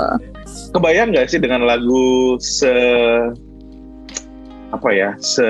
kebayang 0.73 1.11
nggak 1.11 1.27
sih 1.29 1.37
dengan 1.37 1.67
lagu 1.67 2.39
se 2.39 2.71
apa 4.69 4.89
ya 4.93 5.09
se 5.17 5.49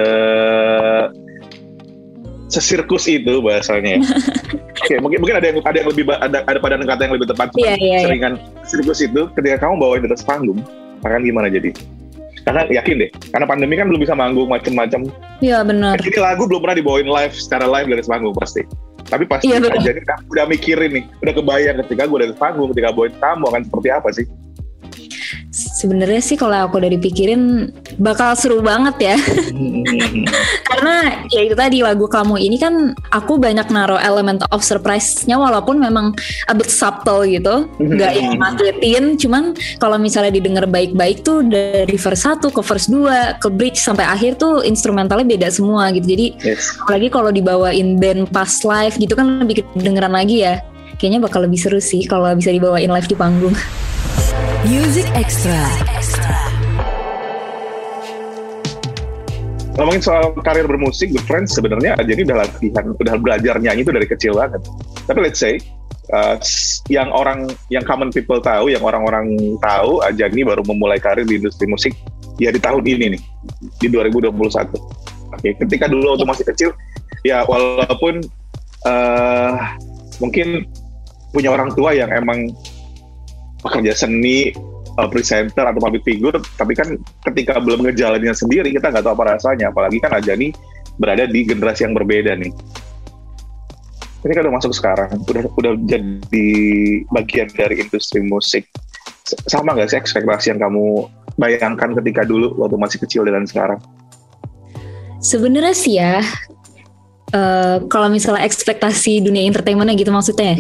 sesirkus 2.50 3.06
itu 3.06 3.40
bahasanya. 3.46 4.02
Oke, 4.82 4.98
okay, 4.98 4.98
mungkin 4.98 5.22
mungkin 5.22 5.38
ada 5.38 5.54
yang 5.54 5.62
ada 5.62 5.78
yang 5.78 5.90
lebih 5.94 6.04
ada 6.10 6.42
ada 6.50 6.58
pada 6.58 6.82
kata 6.82 7.02
yang 7.06 7.14
lebih 7.14 7.30
tepat 7.30 7.54
yeah, 7.54 7.78
yeah, 7.78 8.02
iya. 8.02 8.10
seringan 8.10 8.34
yeah. 8.42 8.66
sirkus 8.66 9.00
itu 9.06 9.30
ketika 9.38 9.70
kamu 9.70 9.78
bawain 9.78 10.02
di 10.02 10.10
atas 10.10 10.26
panggung 10.26 10.60
akan 11.06 11.22
gimana 11.22 11.48
jadi? 11.48 11.70
Karena 12.42 12.66
yakin 12.66 13.06
deh, 13.06 13.10
karena 13.30 13.46
pandemi 13.46 13.78
kan 13.78 13.86
belum 13.86 14.02
bisa 14.02 14.18
manggung 14.18 14.50
macam-macam. 14.50 15.06
Iya 15.44 15.62
benar. 15.62 16.02
Ini 16.02 16.18
lagu 16.18 16.50
belum 16.50 16.66
pernah 16.66 16.78
dibawain 16.82 17.06
live 17.06 17.36
secara 17.38 17.70
live 17.70 17.86
dari 17.86 18.02
panggung 18.02 18.34
pasti. 18.34 18.66
Tapi 19.10 19.26
pasti 19.26 19.50
ya, 19.50 19.58
aja 19.58 19.74
udah, 19.74 20.18
udah 20.30 20.46
mikirin 20.46 21.02
nih, 21.02 21.04
udah 21.26 21.34
kebayang 21.34 21.76
ketika 21.86 22.06
gue 22.06 22.20
dari 22.22 22.36
panggung, 22.38 22.70
ketika 22.72 22.94
bawain 22.94 23.14
kamu 23.18 23.44
akan 23.50 23.62
seperti 23.66 23.90
apa 23.90 24.10
sih? 24.14 24.26
Sebenarnya 25.80 26.20
sih 26.20 26.36
kalau 26.36 26.68
aku 26.68 26.84
udah 26.84 26.92
dipikirin 26.92 27.72
bakal 27.96 28.36
seru 28.36 28.60
banget 28.60 29.16
ya. 29.16 29.18
Karena 30.70 31.24
ya 31.32 31.42
itu 31.48 31.56
tadi 31.56 31.80
lagu 31.80 32.12
kamu 32.12 32.36
ini 32.36 32.60
kan 32.60 32.92
aku 33.16 33.40
banyak 33.40 33.72
naro 33.72 33.96
elemen 33.96 34.44
of 34.52 34.60
surprise-nya 34.60 35.40
walaupun 35.40 35.80
memang 35.80 36.12
a 36.52 36.54
bit 36.54 36.68
subtle 36.68 37.24
gitu. 37.24 37.72
Nggak 37.80 38.12
yang 38.20 38.36
ngagetin 38.44 39.06
cuman 39.16 39.56
kalau 39.80 39.96
misalnya 39.96 40.36
didengar 40.36 40.68
baik-baik 40.68 41.24
tuh 41.24 41.48
dari 41.48 41.96
verse 41.96 42.28
1 42.28 42.44
ke 42.44 42.62
verse 42.62 42.92
2 42.92 43.40
ke 43.40 43.48
bridge 43.48 43.80
sampai 43.80 44.04
akhir 44.04 44.36
tuh 44.36 44.68
instrumentalnya 44.68 45.24
beda 45.24 45.48
semua 45.48 45.88
gitu. 45.96 46.12
Jadi 46.12 46.28
yes. 46.44 46.76
apalagi 46.84 47.08
kalau 47.08 47.32
dibawain 47.32 47.96
band 47.96 48.28
pas 48.36 48.52
live 48.52 49.00
gitu 49.00 49.16
kan 49.16 49.48
lebih 49.48 49.64
kedengeran 49.72 50.12
lagi 50.12 50.44
ya. 50.44 50.60
Kayaknya 51.00 51.20
bakal 51.24 51.48
lebih 51.48 51.56
seru 51.56 51.80
sih 51.80 52.04
kalau 52.04 52.28
bisa 52.36 52.52
dibawain 52.52 52.92
live 52.92 53.08
di 53.08 53.16
panggung 53.16 53.56
Music 54.70 55.10
Extra. 55.18 55.66
Ngomongin 59.74 59.98
soal 59.98 60.30
karir 60.46 60.70
bermusik, 60.70 61.10
The 61.10 61.26
Friends 61.26 61.58
sebenarnya 61.58 61.98
jadi 62.06 62.22
udah 62.30 62.38
latihan, 62.46 62.94
udah 62.94 63.18
belajar 63.18 63.58
nyanyi 63.58 63.82
itu 63.82 63.90
dari 63.90 64.06
kecil 64.06 64.38
banget. 64.38 64.62
Tapi 65.10 65.26
let's 65.26 65.42
say 65.42 65.58
uh, 66.14 66.38
yang 66.86 67.10
orang, 67.10 67.50
yang 67.74 67.82
common 67.82 68.14
people 68.14 68.38
tahu, 68.38 68.70
yang 68.70 68.86
orang-orang 68.86 69.58
tahu, 69.58 70.06
Ajani 70.06 70.46
baru 70.46 70.62
memulai 70.62 71.02
karir 71.02 71.26
di 71.26 71.42
industri 71.42 71.66
musik 71.66 71.98
ya 72.38 72.54
di 72.54 72.62
tahun 72.62 72.86
ini 72.86 73.18
nih, 73.18 73.22
di 73.82 73.90
2021. 73.90 74.30
Oke, 74.30 74.70
okay. 75.34 75.52
ketika 75.66 75.90
dulu 75.90 76.14
waktu 76.14 76.30
masih 76.30 76.46
kecil, 76.46 76.70
ya 77.26 77.42
walaupun 77.50 78.22
uh, 78.86 79.58
mungkin 80.22 80.70
punya 81.34 81.58
orang 81.58 81.74
tua 81.74 81.98
yang 81.98 82.14
emang 82.14 82.54
pekerja 83.60 83.94
seni 83.96 84.52
uh, 84.96 85.10
presenter 85.12 85.64
atau 85.68 85.80
public 85.80 86.04
figure 86.04 86.36
tapi 86.56 86.74
kan 86.76 86.96
ketika 87.32 87.60
belum 87.60 87.88
ngejalaninnya 87.88 88.36
sendiri 88.36 88.72
kita 88.74 88.92
nggak 88.92 89.04
tahu 89.04 89.14
apa 89.20 89.38
rasanya. 89.38 89.72
Apalagi 89.72 89.98
kan 90.04 90.16
aja 90.16 90.34
nih 90.36 90.52
berada 91.00 91.24
di 91.28 91.48
generasi 91.48 91.88
yang 91.88 91.96
berbeda 91.96 92.36
nih. 92.36 92.52
Ini 94.20 94.32
kan 94.36 94.42
udah 94.44 94.56
masuk 94.60 94.76
sekarang. 94.76 95.16
Udah 95.24 95.48
udah 95.56 95.74
jadi 95.88 96.50
bagian 97.08 97.48
dari 97.56 97.80
industri 97.80 98.20
musik. 98.20 98.68
Sama 99.48 99.78
nggak 99.78 99.96
sih 99.96 100.00
ekspektasi 100.00 100.52
yang 100.52 100.60
kamu 100.60 101.08
bayangkan 101.40 101.96
ketika 102.04 102.28
dulu 102.28 102.52
waktu 102.60 102.76
masih 102.76 103.00
kecil 103.08 103.24
dengan 103.24 103.48
sekarang? 103.48 103.80
Sebenarnya 105.24 105.76
sih 105.76 106.00
ya 106.00 106.20
Uh, 107.30 107.86
kalau 107.94 108.10
misalnya 108.10 108.42
ekspektasi 108.42 109.22
dunia 109.22 109.46
entertainmentnya 109.46 109.94
gitu 109.94 110.10
maksudnya. 110.10 110.58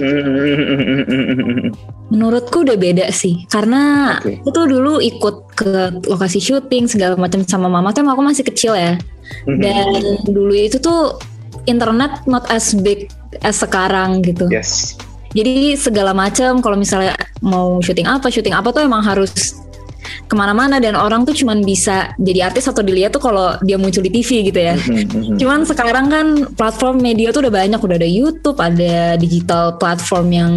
Menurutku 2.13 2.61
udah 2.61 2.77
beda 2.77 3.09
sih. 3.09 3.49
Karena 3.49 4.13
okay. 4.21 4.37
aku 4.41 4.49
tuh 4.53 4.65
dulu 4.69 5.01
ikut 5.01 5.35
ke 5.57 5.69
lokasi 6.05 6.37
syuting 6.37 6.85
segala 6.85 7.17
macam 7.17 7.41
sama 7.45 7.69
mama. 7.69 7.89
Tuh 7.89 8.05
aku 8.05 8.21
masih 8.21 8.45
kecil 8.45 8.77
ya. 8.77 9.01
Mm-hmm. 9.45 9.61
dan 9.61 9.87
dulu 10.25 10.53
itu 10.57 10.77
tuh 10.81 11.21
internet 11.69 12.25
not 12.25 12.45
as 12.49 12.73
big 12.73 13.13
as 13.45 13.61
sekarang 13.61 14.25
gitu. 14.25 14.49
Yes. 14.49 14.97
Jadi 15.37 15.77
segala 15.77 16.17
macam 16.17 16.57
kalau 16.59 16.73
misalnya 16.73 17.13
mau 17.45 17.77
syuting 17.79 18.09
apa 18.09 18.33
syuting 18.33 18.57
apa 18.57 18.73
tuh 18.73 18.81
emang 18.81 19.05
harus 19.05 19.61
ke 20.29 20.35
mana-mana 20.37 20.77
dan 20.77 20.93
orang 20.93 21.25
tuh 21.25 21.33
cuman 21.33 21.65
bisa 21.65 22.13
jadi 22.21 22.53
artis 22.53 22.69
atau 22.69 22.85
dilihat 22.85 23.09
tuh 23.09 23.19
kalau 23.19 23.57
dia 23.65 23.81
muncul 23.81 24.05
di 24.05 24.13
TV 24.13 24.53
gitu 24.53 24.61
ya. 24.61 24.77
Mhm, 24.77 24.93
mhm. 25.09 25.37
cuman 25.41 25.65
sekarang 25.65 26.05
kan 26.13 26.27
platform 26.53 27.01
media 27.01 27.33
tuh 27.33 27.49
udah 27.49 27.53
banyak, 27.65 27.81
udah 27.81 27.97
ada 27.97 28.05
YouTube, 28.05 28.61
ada 28.61 29.17
digital 29.17 29.81
platform 29.81 30.27
yang 30.29 30.51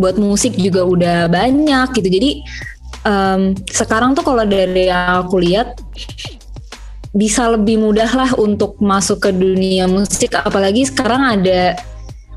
buat 0.00 0.16
musik 0.16 0.56
juga 0.56 0.88
udah 0.88 1.28
banyak 1.28 1.88
gitu. 1.92 2.08
Jadi 2.08 2.30
um, 3.04 3.52
sekarang 3.68 4.16
tuh 4.16 4.24
kalau 4.24 4.48
dari 4.48 4.88
yang 4.88 5.28
aku 5.28 5.44
lihat 5.44 5.76
bisa 7.12 7.48
lebih 7.52 7.80
mudah 7.80 8.08
lah 8.12 8.30
untuk 8.36 8.76
masuk 8.80 9.28
ke 9.28 9.30
dunia 9.32 9.88
musik 9.88 10.32
apalagi 10.36 10.84
sekarang 10.84 11.40
ada 11.40 11.76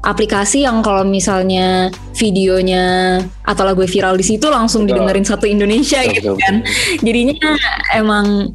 aplikasi 0.01 0.65
yang 0.65 0.81
kalau 0.81 1.05
misalnya 1.05 1.93
videonya 2.17 3.17
atau 3.45 3.63
lagu 3.65 3.85
viral 3.85 4.17
di 4.17 4.25
situ 4.25 4.49
langsung 4.49 4.85
betul. 4.85 4.97
didengerin 4.97 5.25
satu 5.25 5.45
Indonesia 5.45 6.01
betul, 6.01 6.15
gitu 6.17 6.31
kan. 6.41 6.55
Jadinya 7.05 7.49
emang 7.93 8.49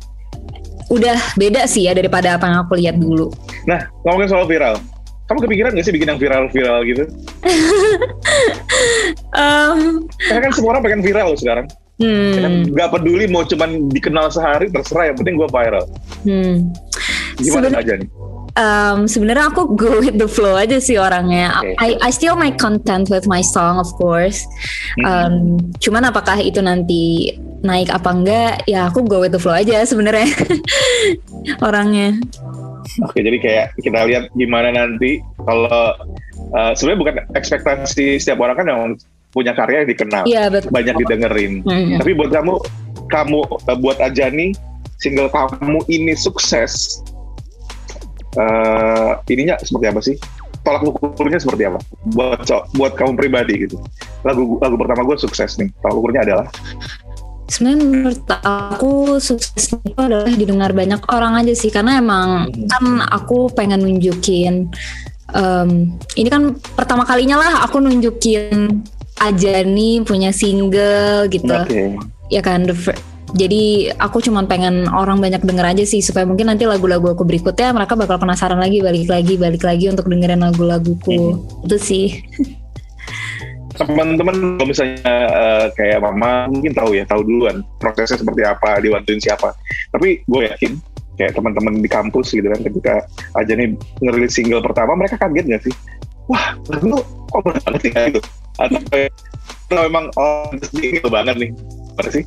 udah 0.91 1.19
beda 1.35 1.67
sih 1.67 1.87
ya 1.87 1.95
daripada 1.95 2.38
apa 2.38 2.47
yang 2.47 2.59
aku 2.67 2.73
lihat 2.79 2.97
dulu. 2.99 3.31
Nah, 3.67 3.87
ngomongin 4.07 4.31
soal 4.31 4.47
viral. 4.47 4.79
Kamu 5.26 5.43
kepikiran 5.43 5.75
gak 5.75 5.83
sih 5.83 5.91
bikin 5.91 6.15
yang 6.15 6.23
viral-viral 6.23 6.87
gitu? 6.87 7.03
um, 9.35 10.07
Karena 10.23 10.41
kan 10.47 10.53
semua 10.55 10.79
orang 10.79 10.83
pengen 10.87 11.03
viral 11.03 11.35
loh 11.35 11.38
sekarang. 11.38 11.67
Hmm. 11.99 12.71
Gak 12.71 12.95
peduli 12.95 13.26
mau 13.26 13.43
cuman 13.43 13.91
dikenal 13.91 14.31
sehari 14.31 14.71
terserah 14.71 15.11
yang 15.11 15.17
penting 15.19 15.35
gue 15.35 15.50
viral. 15.50 15.83
Hmm. 16.23 16.71
Gimana 17.43 17.75
aja 17.75 17.99
nih? 17.99 18.07
Um, 18.57 19.07
sebenarnya 19.07 19.53
aku 19.53 19.77
go 19.77 20.01
with 20.03 20.17
the 20.19 20.27
flow 20.27 20.57
aja 20.57 20.81
sih 20.81 20.97
orangnya. 20.99 21.53
Okay. 21.61 21.77
I 21.79 21.89
I 22.09 22.11
still 22.11 22.35
make 22.35 22.57
content 22.57 23.13
with 23.13 23.29
my 23.29 23.45
song 23.45 23.79
of 23.79 23.89
course. 24.01 24.43
Um, 25.05 25.61
cuman 25.79 26.09
apakah 26.09 26.41
itu 26.41 26.59
nanti 26.65 27.37
naik 27.63 27.93
apa 27.93 28.11
enggak? 28.11 28.53
Ya 28.67 28.89
aku 28.89 29.05
go 29.05 29.23
with 29.23 29.37
the 29.37 29.41
flow 29.41 29.55
aja 29.55 29.85
sebenarnya 29.85 30.27
orangnya. 31.67 32.17
Oke, 33.05 33.21
jadi 33.21 33.37
kayak 33.37 33.67
kita 33.83 34.09
lihat 34.09 34.25
gimana 34.33 34.73
nanti 34.73 35.21
kalau 35.45 35.93
uh, 36.57 36.73
sebenarnya 36.73 37.01
bukan 37.01 37.15
ekspektasi 37.37 38.17
setiap 38.17 38.41
orang 38.41 38.57
kan 38.57 38.67
yang 38.67 38.83
punya 39.37 39.53
karya 39.53 39.85
yang 39.85 39.91
dikenal, 39.93 40.25
ya, 40.25 40.49
betul. 40.49 40.73
banyak 40.73 40.97
didengerin. 41.05 41.61
Mm-hmm. 41.61 42.01
Tapi 42.01 42.11
buat 42.17 42.31
kamu, 42.33 42.55
kamu 43.13 43.39
uh, 43.69 43.79
buat 43.85 44.01
aja 44.01 44.33
nih 44.33 44.57
single 44.97 45.29
kamu 45.29 45.85
ini 45.93 46.17
sukses, 46.17 47.05
uh, 48.37 49.21
ininya 49.28 49.57
seperti 49.61 49.87
apa 49.88 50.00
sih? 50.05 50.16
Tolak 50.62 50.83
ukurnya 50.83 51.38
seperti 51.38 51.69
apa? 51.69 51.78
Buat 52.11 52.47
buat 52.75 52.93
kamu 52.99 53.14
pribadi 53.14 53.69
gitu. 53.69 53.78
Lagu 54.26 54.59
lagu 54.59 54.76
pertama 54.78 55.07
gue 55.07 55.16
sukses 55.19 55.59
nih. 55.59 55.71
Tolak 55.83 55.97
ukurnya 55.97 56.21
adalah 56.26 56.47
sebenarnya 57.47 57.78
menurut 57.78 58.23
aku 58.43 59.23
sukses 59.23 59.71
itu 59.71 59.99
adalah 59.99 60.26
didengar 60.26 60.75
banyak 60.75 60.99
orang 61.14 61.38
aja 61.38 61.55
sih 61.55 61.71
karena 61.71 62.02
emang 62.02 62.50
hmm. 62.50 62.66
kan 62.66 62.85
aku 63.07 63.47
pengen 63.55 63.87
nunjukin 63.87 64.66
um, 65.31 65.95
ini 66.19 66.28
kan 66.28 66.59
pertama 66.75 67.07
kalinya 67.07 67.38
lah 67.38 67.52
aku 67.62 67.78
nunjukin 67.78 68.83
aja 69.23 69.64
nih 69.64 70.02
punya 70.02 70.35
single 70.35 71.31
gitu 71.31 71.55
okay. 71.55 71.95
ya 72.28 72.43
kan 72.43 72.66
the 72.66 72.75
jadi 73.35 73.90
aku 73.99 74.23
cuma 74.23 74.47
pengen 74.47 74.87
orang 74.87 75.18
banyak 75.18 75.42
denger 75.42 75.66
aja 75.75 75.85
sih 75.88 75.99
supaya 75.99 76.23
mungkin 76.23 76.47
nanti 76.47 76.62
lagu-lagu 76.62 77.11
aku 77.11 77.26
berikutnya 77.26 77.75
mereka 77.75 77.99
bakal 77.99 78.23
penasaran 78.23 78.62
lagi 78.62 78.78
balik 78.78 79.11
lagi 79.11 79.35
balik 79.35 79.66
lagi 79.66 79.90
untuk 79.90 80.06
dengerin 80.06 80.47
lagu-laguku. 80.47 81.35
Hmm. 81.35 81.66
itu 81.66 81.76
sih. 81.83 82.06
Teman-teman 83.76 84.56
kalau 84.56 84.66
misalnya 84.71 85.12
uh, 85.35 85.66
kayak 85.75 86.00
mama 86.00 86.49
mungkin 86.49 86.73
tahu 86.73 86.97
ya 86.97 87.04
tahu 87.04 87.26
duluan 87.26 87.66
prosesnya 87.83 88.23
seperti 88.23 88.47
apa 88.47 88.78
dibantuin 88.78 89.18
siapa. 89.18 89.52
Tapi 89.90 90.23
gue 90.23 90.42
yakin 90.47 90.73
kayak 91.18 91.35
teman-teman 91.35 91.83
di 91.83 91.88
kampus 91.90 92.30
gitu 92.30 92.47
kan 92.47 92.61
ketika 92.62 92.95
aja 93.37 93.52
nih 93.52 93.75
ngerilis 94.00 94.33
single 94.38 94.62
pertama 94.62 94.95
mereka 94.95 95.18
kaget 95.18 95.45
gak 95.50 95.62
sih? 95.66 95.75
Wah 96.30 96.54
lu 96.78 97.02
kok 97.02 97.42
banget 97.42 97.80
sih 97.83 97.90
gitu? 97.90 98.21
Atau 98.56 98.80
atau 99.66 99.83
memang 99.90 100.09
oh 100.14 100.49
ini 100.78 101.02
banget 101.02 101.37
nih. 101.37 101.50
Apa 101.99 102.09
sih 102.14 102.25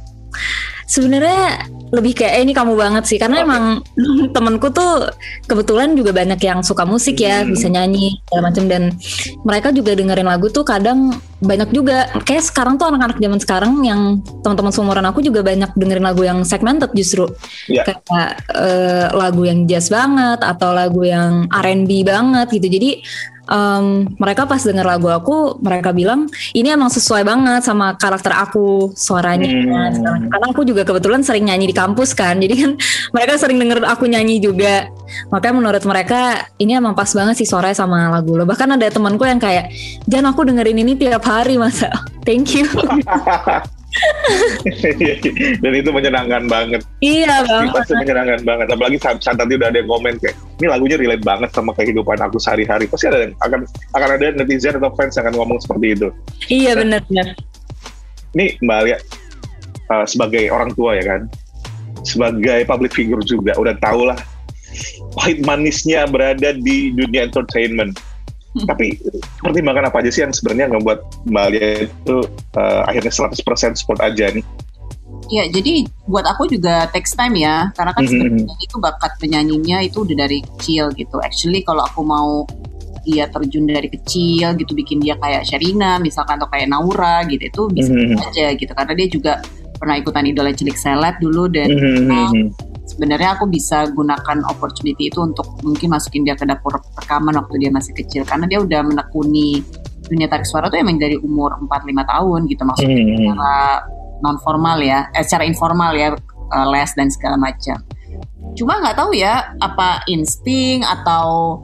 Sebenarnya 0.89 1.69
lebih 1.89 2.13
kayak 2.21 2.33
eh, 2.37 2.41
ini 2.45 2.53
kamu 2.53 2.77
banget 2.77 3.03
sih 3.09 3.17
karena 3.17 3.41
okay. 3.41 3.45
emang 3.49 3.63
temenku 4.35 4.69
tuh 4.69 5.09
kebetulan 5.49 5.97
juga 5.97 6.13
banyak 6.13 6.37
yang 6.41 6.61
suka 6.61 6.85
musik 6.85 7.17
ya 7.17 7.41
hmm. 7.41 7.49
bisa 7.53 7.67
nyanyi 7.69 8.21
segala 8.29 8.53
macam 8.53 8.63
dan 8.69 8.83
mereka 9.41 9.73
juga 9.73 9.97
dengerin 9.97 10.29
lagu 10.29 10.53
tuh 10.53 10.61
kadang 10.61 11.17
banyak 11.41 11.69
juga 11.73 12.11
kayak 12.27 12.45
sekarang 12.45 12.77
tuh 12.77 12.93
anak-anak 12.93 13.17
zaman 13.17 13.39
sekarang 13.41 13.73
yang 13.81 14.01
teman-teman 14.45 14.73
seumuran 14.75 15.05
aku 15.09 15.25
juga 15.25 15.41
banyak 15.41 15.71
dengerin 15.73 16.05
lagu 16.05 16.21
yang 16.21 16.45
segmented 16.45 16.91
justru 16.93 17.25
yeah. 17.65 17.87
kayak 17.87 18.37
uh, 18.53 19.09
lagu 19.15 19.47
yang 19.47 19.65
jazz 19.65 19.89
banget 19.89 20.43
atau 20.45 20.75
lagu 20.75 21.01
yang 21.01 21.49
R&B 21.49 22.05
banget 22.05 22.53
gitu 22.53 22.67
jadi 22.69 23.01
um, 23.49 24.05
mereka 24.21 24.45
pas 24.45 24.61
denger 24.61 24.85
lagu 24.85 25.09
aku 25.09 25.57
mereka 25.59 25.89
bilang 25.91 26.29
ini 26.53 26.69
emang 26.69 26.93
sesuai 26.93 27.25
banget 27.25 27.65
sama 27.65 27.97
karakter 27.97 28.31
aku 28.31 28.93
suaranya 28.93 29.49
hmm. 29.49 30.29
karena 30.29 30.45
aku 30.53 30.61
juga 30.63 30.85
kebetulan 30.85 31.25
sering 31.25 31.49
nyanyi 31.49 31.69
di 31.69 31.75
kampus 31.75 32.13
kan 32.13 32.37
jadi 32.37 32.55
kan 32.55 32.71
mereka 33.15 33.41
sering 33.41 33.57
denger 33.57 33.81
aku 33.85 34.05
nyanyi 34.05 34.37
juga. 34.39 34.87
Makanya 35.33 35.55
menurut 35.57 35.83
mereka 35.89 36.45
ini 36.61 36.77
emang 36.77 36.93
pas 36.93 37.09
banget 37.09 37.41
sih 37.41 37.47
suaranya 37.49 37.81
sama 37.81 38.13
lagu 38.13 38.37
lo. 38.37 38.45
Bahkan 38.45 38.77
ada 38.77 38.85
temanku 38.93 39.25
yang 39.25 39.41
kayak 39.41 39.73
jangan 40.05 40.31
aku 40.31 40.45
dengerin 40.45 40.77
ini 40.85 40.93
tiap 40.99 41.25
hari 41.25 41.57
masa 41.57 41.89
thank 42.27 42.53
you 42.53 42.67
dan 45.65 45.71
itu 45.73 45.89
menyenangkan 45.89 46.45
banget. 46.45 46.81
Iya 47.01 47.41
banget 47.45 47.73
pasti 47.73 47.93
menyenangkan 47.97 48.41
banget. 48.45 48.67
Apalagi 48.69 48.97
saat, 49.01 49.17
saat 49.21 49.37
tadi 49.41 49.57
udah 49.57 49.73
ada 49.73 49.81
yang 49.81 49.89
komen 49.89 50.21
kayak 50.21 50.37
ini 50.61 50.67
lagunya 50.69 50.97
relate 51.01 51.25
banget 51.25 51.49
sama 51.51 51.73
kehidupan 51.73 52.17
aku 52.21 52.37
sehari-hari. 52.37 52.85
Pasti 52.85 53.09
ada 53.09 53.25
yang 53.25 53.33
akan 53.41 53.65
akan 53.97 54.09
ada 54.19 54.25
netizen 54.37 54.77
atau 54.77 54.93
fans 54.93 55.17
yang 55.17 55.25
akan 55.25 55.35
ngomong 55.41 55.57
seperti 55.57 55.97
itu. 55.97 56.07
Iya 56.49 56.77
benar 56.77 57.01
benar. 57.09 57.27
nih 58.37 58.61
mbak 58.61 58.77
Alia 58.85 58.97
uh, 59.89 60.05
sebagai 60.05 60.53
orang 60.53 60.69
tua 60.77 60.93
ya 60.97 61.03
kan 61.05 61.21
sebagai 62.05 62.63
public 62.69 62.93
figure 62.93 63.25
juga 63.25 63.57
udah 63.57 63.75
tau 63.81 64.05
lah 64.05 64.19
pahit 65.17 65.41
manisnya 65.43 66.05
berada 66.05 66.53
di 66.53 66.93
dunia 66.93 67.25
entertainment 67.25 67.97
tapi 68.65 68.97
pertimbangan 69.45 69.93
apa 69.93 70.01
aja 70.01 70.09
sih 70.09 70.21
yang 70.25 70.33
sebenarnya 70.33 70.73
ngebuat 70.73 70.99
Mbak 71.29 71.43
Alia 71.45 71.69
itu 71.85 72.15
uh, 72.57 72.81
akhirnya 72.89 73.13
100% 73.13 73.77
support 73.77 73.99
aja 74.01 74.33
nih? 74.33 74.45
Ya, 75.29 75.45
jadi 75.45 75.85
buat 76.09 76.25
aku 76.25 76.49
juga 76.49 76.89
text 76.89 77.13
time 77.13 77.37
ya, 77.37 77.69
karena 77.77 77.93
kan 77.93 78.01
mm-hmm. 78.01 78.17
sebenarnya 78.17 78.55
itu 78.65 78.75
bakat 78.81 79.11
penyanyinya 79.21 79.77
itu 79.85 80.01
udah 80.01 80.17
dari 80.25 80.41
kecil 80.41 80.89
gitu. 80.97 81.21
Actually 81.21 81.61
kalau 81.61 81.85
aku 81.85 82.01
mau 82.01 82.49
dia 83.05 83.29
terjun 83.29 83.69
dari 83.69 83.93
kecil 83.93 84.57
gitu, 84.57 84.73
bikin 84.73 84.97
dia 84.97 85.13
kayak 85.21 85.45
Sherina 85.45 86.01
misalkan 86.01 86.41
atau 86.41 86.49
kayak 86.49 86.73
Naura 86.73 87.21
gitu, 87.29 87.45
itu 87.45 87.61
bisa 87.69 87.93
mm-hmm. 87.93 88.25
aja 88.25 88.45
gitu. 88.57 88.71
Karena 88.73 88.93
dia 88.97 89.07
juga 89.09 89.33
pernah 89.77 89.95
ikutan 90.01 90.25
idola 90.25 90.49
cilik 90.49 90.77
seleb 90.77 91.21
dulu 91.21 91.45
dan 91.53 91.69
mm-hmm 91.69 92.68
sebenarnya 92.89 93.37
aku 93.37 93.45
bisa 93.45 93.85
gunakan 93.93 94.41
opportunity 94.49 95.13
itu 95.13 95.21
untuk 95.21 95.45
mungkin 95.61 95.93
masukin 95.93 96.25
dia 96.25 96.33
ke 96.33 96.43
dapur 96.49 96.81
rekaman 96.97 97.37
waktu 97.37 97.61
dia 97.61 97.69
masih 97.69 97.93
kecil. 97.93 98.25
Karena 98.25 98.49
dia 98.49 98.57
udah 98.57 98.81
menekuni 98.81 99.61
dunia 100.09 100.25
tarik 100.25 100.49
suara 100.49 100.73
tuh 100.73 100.81
emang 100.81 100.97
dari 100.97 101.15
umur 101.21 101.53
4-5 101.69 101.69
tahun 102.09 102.39
gitu. 102.49 102.61
Maksudnya 102.65 102.97
hmm. 102.97 103.13
secara 103.13 103.55
non 104.25 104.37
formal 104.41 104.77
ya. 104.81 104.99
Eh, 105.13 105.21
secara 105.21 105.45
informal 105.45 105.93
ya. 105.93 106.17
Uh, 106.49 106.65
les 106.73 106.89
dan 106.97 107.13
segala 107.13 107.37
macam. 107.37 107.77
Cuma 108.57 108.81
nggak 108.81 108.97
tahu 108.97 109.13
ya 109.13 109.53
apa 109.61 110.01
insting 110.09 110.81
atau 110.81 111.61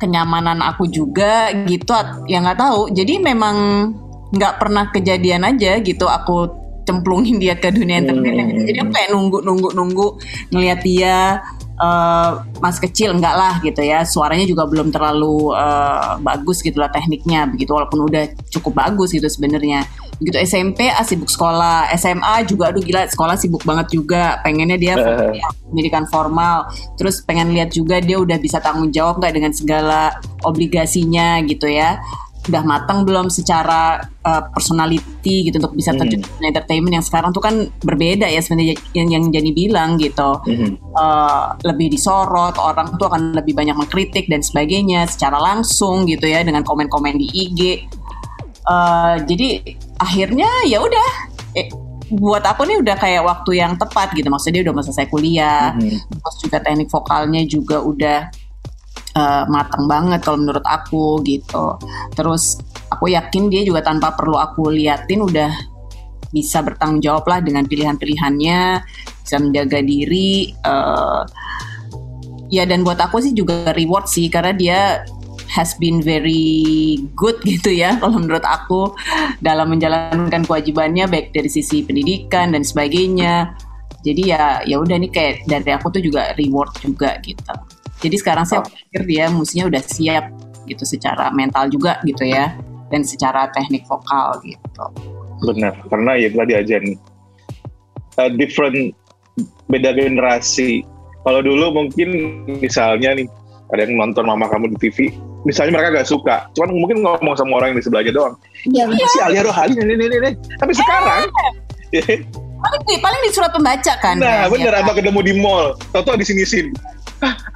kenyamanan 0.00 0.64
aku 0.64 0.88
juga 0.88 1.52
gitu 1.68 1.92
ya 2.24 2.40
nggak 2.40 2.56
tahu. 2.56 2.88
Jadi 2.88 3.20
memang 3.20 3.56
nggak 4.32 4.56
pernah 4.56 4.88
kejadian 4.88 5.44
aja 5.44 5.76
gitu 5.84 6.08
aku 6.08 6.61
cemplungin 6.82 7.38
dia 7.38 7.54
ke 7.58 7.70
dunia 7.70 8.02
entertainment. 8.02 8.50
Hmm. 8.52 8.66
jadi 8.66 8.78
aku 8.82 8.90
kayak 8.90 9.10
nunggu 9.14 9.38
nunggu 9.46 9.68
nunggu 9.74 10.06
ngelihat 10.50 10.80
dia 10.82 11.16
uh, 11.78 12.42
mas 12.58 12.78
kecil 12.78 13.14
enggak 13.14 13.34
lah 13.34 13.54
gitu 13.62 13.82
ya. 13.82 14.06
Suaranya 14.06 14.46
juga 14.46 14.66
belum 14.66 14.94
terlalu 14.94 15.54
uh, 15.54 16.18
bagus 16.22 16.60
gitulah 16.62 16.90
tekniknya 16.90 17.46
begitu. 17.50 17.74
Walaupun 17.74 18.06
udah 18.06 18.24
cukup 18.50 18.82
bagus 18.82 19.14
gitu 19.14 19.26
sebenarnya. 19.26 19.86
Gitu 20.22 20.38
SMP 20.38 20.86
ah, 20.86 21.02
sibuk 21.02 21.30
sekolah. 21.30 21.90
SMA 21.98 22.46
juga 22.46 22.70
aduh 22.70 22.82
gila 22.82 23.06
sekolah 23.10 23.34
sibuk 23.38 23.62
banget 23.66 23.94
juga. 23.94 24.38
Pengennya 24.42 24.78
dia 24.78 24.94
uh. 24.98 25.34
pendidikan 25.70 26.06
formal. 26.10 26.70
Terus 26.98 27.22
pengen 27.22 27.50
lihat 27.54 27.74
juga 27.74 27.98
dia 27.98 28.18
udah 28.18 28.38
bisa 28.38 28.62
tanggung 28.62 28.94
jawab 28.94 29.18
nggak 29.18 29.34
dengan 29.34 29.52
segala 29.54 30.14
obligasinya 30.42 31.38
gitu 31.46 31.70
ya 31.70 32.02
udah 32.42 32.62
matang 32.66 33.06
belum 33.06 33.30
secara 33.30 34.02
uh, 34.26 34.42
personality 34.50 35.46
gitu 35.46 35.62
untuk 35.62 35.78
bisa 35.78 35.94
terjun 35.94 36.26
hmm. 36.26 36.42
entertainment 36.42 36.94
yang 36.98 37.06
sekarang 37.06 37.30
tuh 37.30 37.38
kan 37.38 37.70
berbeda 37.86 38.26
ya 38.26 38.42
sebenarnya 38.42 38.74
yang 38.98 39.08
yang 39.14 39.24
jadi 39.30 39.50
bilang 39.54 39.94
gitu 39.94 40.42
hmm. 40.42 40.74
uh, 40.98 41.54
lebih 41.62 41.94
disorot 41.94 42.58
orang 42.58 42.98
tuh 42.98 43.06
akan 43.06 43.38
lebih 43.38 43.54
banyak 43.54 43.78
mengkritik 43.78 44.26
dan 44.26 44.42
sebagainya 44.42 45.06
secara 45.06 45.38
langsung 45.38 46.02
gitu 46.10 46.26
ya 46.26 46.42
dengan 46.42 46.66
komen-komen 46.66 47.14
di 47.14 47.30
IG 47.30 47.60
uh, 48.66 49.22
jadi 49.22 49.62
akhirnya 50.02 50.50
ya 50.66 50.82
udah 50.82 51.08
eh, 51.54 51.70
buat 52.10 52.42
aku 52.42 52.66
nih 52.66 52.76
udah 52.82 52.96
kayak 52.98 53.22
waktu 53.22 53.62
yang 53.62 53.78
tepat 53.78 54.18
gitu 54.18 54.26
maksudnya 54.28 54.60
dia 54.60 54.64
udah 54.66 54.82
selesai 54.82 55.06
kuliah 55.08 55.78
hmm. 55.78 56.10
terus 56.10 56.36
juga 56.42 56.58
teknik 56.58 56.90
vokalnya 56.90 57.46
juga 57.46 57.80
udah 57.80 58.41
uh, 59.16 59.44
matang 59.48 59.84
banget 59.88 60.20
kalau 60.24 60.38
menurut 60.40 60.64
aku 60.64 61.20
gitu. 61.24 61.76
Terus 62.16 62.60
aku 62.92 63.12
yakin 63.12 63.48
dia 63.52 63.62
juga 63.64 63.84
tanpa 63.84 64.12
perlu 64.16 64.36
aku 64.36 64.72
liatin 64.72 65.24
udah 65.24 65.52
bisa 66.32 66.64
bertanggung 66.64 67.04
jawab 67.04 67.28
lah 67.28 67.44
dengan 67.44 67.68
pilihan-pilihannya, 67.68 68.60
bisa 69.20 69.36
menjaga 69.36 69.84
diri. 69.84 70.56
Uh, 70.64 71.28
ya 72.52 72.68
dan 72.68 72.84
buat 72.84 73.00
aku 73.00 73.20
sih 73.20 73.32
juga 73.32 73.72
reward 73.72 74.08
sih 74.08 74.28
karena 74.28 74.52
dia 74.52 74.80
has 75.52 75.76
been 75.76 76.00
very 76.00 76.96
good 77.12 77.36
gitu 77.48 77.68
ya 77.72 78.00
kalau 78.00 78.16
menurut 78.16 78.44
aku 78.44 78.96
dalam 79.44 79.68
menjalankan 79.68 80.48
kewajibannya 80.48 81.04
baik 81.08 81.36
dari 81.36 81.52
sisi 81.52 81.84
pendidikan 81.84 82.56
dan 82.56 82.64
sebagainya. 82.64 83.52
Jadi 84.02 84.34
ya 84.34 84.64
ya 84.66 84.82
udah 84.82 84.98
nih 84.98 85.12
kayak 85.14 85.46
dari 85.46 85.70
aku 85.70 85.94
tuh 85.94 86.02
juga 86.02 86.34
reward 86.34 86.74
juga 86.82 87.20
gitu. 87.22 87.54
Jadi 88.02 88.16
sekarang 88.18 88.42
saya 88.42 88.66
pikir 88.66 89.06
dia 89.06 89.24
musinya 89.30 89.70
udah 89.70 89.82
siap 89.82 90.26
gitu 90.66 90.82
secara 90.82 91.30
mental 91.30 91.70
juga 91.70 92.02
gitu 92.02 92.26
ya 92.26 92.54
dan 92.90 93.06
secara 93.06 93.48
teknik 93.54 93.86
vokal 93.86 94.42
gitu. 94.42 94.84
Benar, 95.42 95.74
karena 95.90 96.12
ya 96.18 96.28
tadi 96.30 96.52
aja 96.54 96.76
nih 96.82 96.98
uh, 98.18 98.30
different 98.34 98.94
beda 99.70 99.94
generasi. 99.94 100.82
Kalau 101.22 101.38
dulu 101.38 101.70
mungkin 101.70 102.42
misalnya 102.58 103.14
nih 103.14 103.26
ada 103.70 103.86
yang 103.86 103.94
nonton 103.96 104.26
mama 104.26 104.50
kamu 104.50 104.74
di 104.74 104.90
TV, 104.90 105.14
misalnya 105.46 105.78
mereka 105.78 106.02
gak 106.02 106.10
suka, 106.10 106.50
cuman 106.58 106.74
mungkin 106.76 107.00
ngomong 107.06 107.38
sama 107.38 107.62
orang 107.62 107.72
yang 107.72 107.78
di 107.78 107.84
sebelahnya 107.86 108.12
doang. 108.12 108.34
Iya. 108.68 108.84
Si 108.90 109.18
Alia 109.22 109.42
Rohali 109.46 109.78
nih 109.78 109.96
nih 109.96 110.18
nih. 110.18 110.34
Tapi 110.58 110.72
sekarang 110.74 111.30
eh. 111.94 112.18
paling 112.62 112.82
di 112.86 112.94
paling 112.98 113.20
di 113.22 113.30
surat 113.30 113.50
pembaca 113.54 113.94
kan. 114.02 114.18
Nah, 114.18 114.50
bener 114.50 114.74
atau 114.74 114.94
ketemu 114.94 115.20
di 115.24 115.34
mall, 115.38 115.78
toto 115.94 116.14
di 116.18 116.26
sini 116.26 116.42
sini 116.42 116.70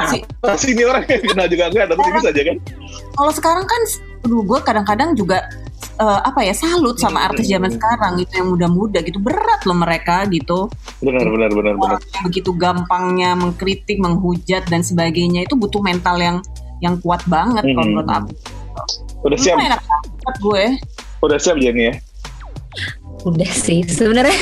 si, 0.05 0.19
si 0.61 0.67
ini 0.77 0.83
orang 0.85 1.05
yang 1.09 1.23
kenal 1.25 1.47
juga 1.49 1.65
enggak 1.73 1.87
tapi 1.89 2.01
bisa 2.13 2.29
aja 2.29 2.43
kan? 2.45 2.57
Kalau 3.17 3.33
sekarang 3.33 3.65
kan 3.65 3.83
aduh 4.27 4.43
gue 4.43 4.59
kadang-kadang 4.61 5.11
juga 5.15 5.39
uh, 6.03 6.21
apa 6.27 6.43
ya 6.43 6.53
salut 6.53 6.99
sama 7.01 7.31
artis 7.31 7.47
zaman 7.49 7.73
sekarang 7.73 8.21
gitu 8.21 8.33
yang 8.37 8.49
muda-muda 8.53 8.99
gitu. 9.01 9.19
Berat 9.23 9.65
loh 9.65 9.79
mereka 9.79 10.29
gitu. 10.29 10.69
Benar 11.01 11.25
benar 11.25 11.51
benar 11.53 11.75
benar. 11.81 11.99
begitu 12.29 12.51
gampangnya 12.53 13.33
mengkritik 13.33 13.97
menghujat 13.97 14.69
dan 14.69 14.85
sebagainya 14.85 15.49
itu 15.49 15.57
butuh 15.57 15.81
mental 15.81 16.21
yang 16.21 16.37
yang 16.85 17.01
kuat 17.01 17.25
banget 17.25 17.65
hmm. 17.65 17.73
kalau 17.73 17.89
menurut 17.89 18.11
aku. 18.13 18.31
Udah 19.25 19.39
siap. 19.41 19.57
enak 19.57 19.81
banget 19.81 20.37
gue. 20.45 20.65
Udah 21.25 21.39
siap 21.41 21.57
Jenny 21.57 21.89
ya 21.89 21.95
udah 23.27 23.51
sih 23.51 23.83
sebenarnya 23.83 24.39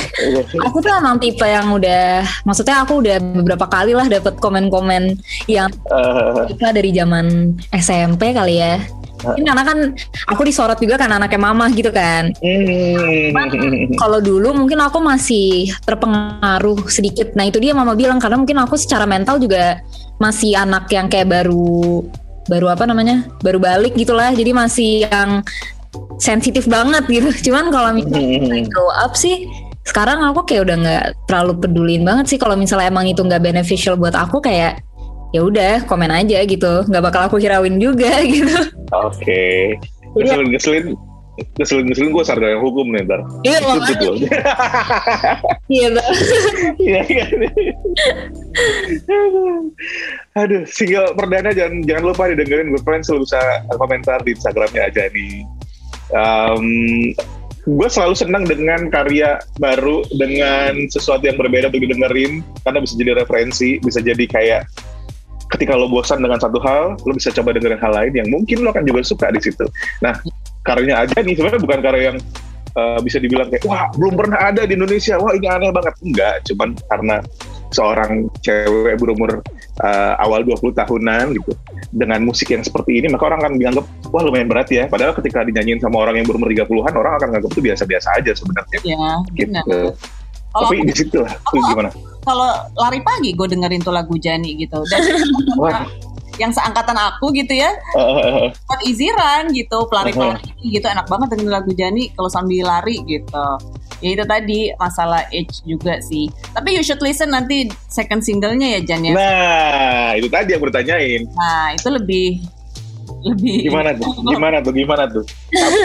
aku 0.60 0.84
tuh 0.84 0.92
emang 0.92 1.16
tipe 1.16 1.44
yang 1.48 1.72
udah 1.72 2.20
maksudnya 2.44 2.84
aku 2.84 3.00
udah 3.00 3.16
beberapa 3.16 3.64
kali 3.64 3.96
lah 3.96 4.04
dapat 4.06 4.36
komen-komen 4.36 5.16
yang 5.48 5.72
uh. 5.88 6.44
dari 6.52 6.92
zaman 6.92 7.56
SMP 7.72 8.36
kali 8.36 8.60
ya 8.60 8.84
ini 9.32 9.46
karena 9.48 9.64
kan 9.64 9.78
aku 10.28 10.44
disorot 10.44 10.76
juga 10.76 11.00
kan 11.00 11.08
anaknya 11.08 11.40
mama 11.40 11.72
gitu 11.72 11.88
kan. 11.88 12.28
Hmm. 12.44 13.32
Kalau 13.96 14.20
dulu 14.20 14.52
mungkin 14.52 14.76
aku 14.84 15.00
masih 15.00 15.72
terpengaruh 15.88 16.84
sedikit. 16.92 17.32
Nah 17.32 17.48
itu 17.48 17.56
dia 17.56 17.72
mama 17.72 17.96
bilang 17.96 18.20
karena 18.20 18.36
mungkin 18.36 18.60
aku 18.60 18.76
secara 18.76 19.08
mental 19.08 19.40
juga 19.40 19.80
masih 20.20 20.52
anak 20.60 20.92
yang 20.92 21.08
kayak 21.08 21.32
baru 21.32 22.04
baru 22.44 22.76
apa 22.76 22.84
namanya 22.84 23.24
baru 23.40 23.56
balik 23.56 23.96
gitulah. 23.96 24.28
Jadi 24.36 24.50
masih 24.52 25.08
yang 25.08 25.40
sensitif 26.18 26.66
banget 26.66 27.04
gitu. 27.08 27.28
Cuman 27.50 27.70
kalau 27.70 27.90
misalnya 27.94 28.64
hmm. 28.64 28.70
grow 28.70 28.90
up 28.94 29.14
sih 29.14 29.48
sekarang 29.84 30.24
aku 30.24 30.48
kayak 30.48 30.64
udah 30.64 30.76
nggak 30.80 31.04
terlalu 31.28 31.52
pedulin 31.60 32.02
banget 32.08 32.34
sih 32.34 32.38
kalau 32.40 32.56
misalnya 32.56 32.88
emang 32.88 33.04
itu 33.04 33.20
nggak 33.20 33.44
beneficial 33.44 34.00
buat 34.00 34.16
aku 34.16 34.40
kayak 34.40 34.80
ya 35.36 35.40
udah 35.44 35.84
komen 35.84 36.08
aja 36.08 36.40
gitu 36.48 36.88
nggak 36.88 37.04
bakal 37.04 37.28
aku 37.28 37.36
hirauin 37.36 37.76
juga 37.76 38.22
gitu 38.32 38.48
oke 38.96 39.12
okay. 39.12 39.76
ngeselin 40.16 40.48
ngeselin 40.56 40.86
ngeselin-ngeselin 41.58 42.14
gue 42.14 42.24
sarga 42.24 42.46
yang 42.46 42.62
hukum 42.62 42.94
nih 42.94 43.02
ntar. 43.10 43.20
Iya 43.42 43.58
makanya. 43.66 44.10
Iya 45.74 45.88
Iya 46.78 47.00
kan. 47.02 47.38
Aduh, 50.38 50.62
single 50.68 51.10
perdana 51.18 51.50
jangan 51.50 51.82
jangan 51.82 52.04
lupa 52.14 52.30
didengerin 52.30 52.70
gue 52.70 52.82
friends 52.86 53.10
lu 53.10 53.26
bisa 53.26 53.40
komentar 53.74 54.22
di 54.22 54.36
Instagramnya 54.36 54.82
aja 54.86 55.10
nih. 55.10 55.42
Um, 56.14 57.10
gue 57.64 57.88
selalu 57.88 58.14
senang 58.14 58.44
dengan 58.44 58.92
karya 58.92 59.40
baru 59.56 60.04
dengan 60.14 60.76
sesuatu 60.92 61.24
yang 61.24 61.40
berbeda 61.40 61.72
untuk 61.72 61.82
didengerin 61.82 62.44
karena 62.62 62.78
bisa 62.84 62.94
jadi 62.94 63.12
referensi, 63.18 63.80
bisa 63.80 64.04
jadi 64.04 64.24
kayak 64.28 64.62
ketika 65.54 65.74
lo 65.78 65.88
bosan 65.88 66.20
dengan 66.20 66.36
satu 66.38 66.60
hal, 66.60 66.98
lo 67.02 67.12
bisa 67.16 67.32
coba 67.32 67.56
dengerin 67.56 67.80
hal 67.80 67.92
lain 67.94 68.12
yang 68.14 68.28
mungkin 68.28 68.62
lo 68.62 68.70
akan 68.74 68.84
juga 68.84 69.00
suka 69.06 69.32
di 69.32 69.40
situ. 69.40 69.64
Nah, 70.04 70.12
karyanya 70.66 71.08
aja 71.08 71.16
nih 71.24 71.34
sebenarnya 71.34 71.62
bukan 71.62 71.80
karya 71.80 72.02
yang 72.12 72.18
uh, 72.76 72.98
bisa 73.00 73.16
dibilang 73.22 73.48
kayak 73.48 73.64
wah 73.64 73.88
belum 73.96 74.14
pernah 74.18 74.38
ada 74.44 74.68
di 74.68 74.76
Indonesia, 74.76 75.16
wah 75.16 75.32
ini 75.32 75.46
aneh 75.48 75.70
banget. 75.72 75.94
Enggak, 76.04 76.34
cuman 76.52 76.68
karena 76.90 77.16
seorang 77.72 78.28
cewek 78.44 78.94
berumur 79.00 79.40
uh, 79.82 80.14
awal 80.22 80.46
20 80.46 80.70
tahunan 80.74 81.34
gitu 81.34 81.50
dengan 81.90 82.20
musik 82.22 82.50
yang 82.54 82.62
seperti 82.62 83.02
ini 83.02 83.10
maka 83.10 83.26
orang 83.26 83.40
akan 83.42 83.52
dianggap 83.58 83.84
wah 84.10 84.22
lumayan 84.22 84.46
berat 84.46 84.70
ya. 84.70 84.86
Padahal 84.86 85.16
ketika 85.16 85.42
dinyanyiin 85.42 85.82
sama 85.82 86.02
orang 86.02 86.22
yang 86.22 86.26
berumur 86.28 86.50
30-an 86.50 86.94
orang 86.94 87.14
akan 87.18 87.28
nganggap 87.34 87.50
itu 87.50 87.62
biasa-biasa 87.64 88.08
aja 88.22 88.32
sebenarnya. 88.36 88.78
Iya, 88.86 89.08
gitu. 89.34 89.78
Kalau 90.54 90.70
Tapi 90.70 90.86
di 90.86 90.94
situ 90.94 91.18
lah, 91.18 91.34
gimana? 91.50 91.90
Kalau 92.22 92.50
lari 92.78 93.02
pagi 93.02 93.34
gue 93.34 93.46
dengerin 93.50 93.82
tuh 93.82 93.90
lagu 93.90 94.14
Jani 94.14 94.54
gitu. 94.54 94.78
Dan 94.86 95.02
yang 96.42 96.54
seangkatan 96.54 96.94
aku 96.94 97.34
gitu 97.34 97.58
ya. 97.58 97.74
Uh, 97.98 98.50
easy 98.86 99.10
run 99.10 99.50
gitu 99.50 99.86
pelari-pelari 99.90 100.38
uh, 100.38 100.70
gitu 100.70 100.86
enak 100.86 101.06
banget 101.10 101.34
dengan 101.34 101.58
lagu 101.58 101.74
Jani 101.74 102.14
kalau 102.14 102.30
sambil 102.30 102.70
lari 102.70 103.02
gitu 103.06 103.46
ya 104.04 104.10
itu 104.12 104.24
tadi 104.28 104.60
masalah 104.76 105.24
age 105.32 105.64
juga 105.64 105.96
sih 106.04 106.28
tapi 106.52 106.76
you 106.76 106.84
should 106.84 107.00
listen 107.00 107.32
nanti 107.32 107.72
second 107.88 108.20
singlenya 108.20 108.76
ya 108.76 108.80
Jan 108.84 109.00
ya 109.00 109.12
nah 109.16 110.12
itu 110.12 110.28
tadi 110.28 110.52
yang 110.52 110.60
bertanyain 110.60 111.24
nah 111.32 111.72
itu 111.72 111.88
lebih 111.88 112.44
lebih 113.24 113.72
gimana 113.72 113.96
tuh 113.96 114.12
gimana 114.36 114.56
tuh 114.60 114.72
gimana 114.76 115.04
tuh 115.08 115.24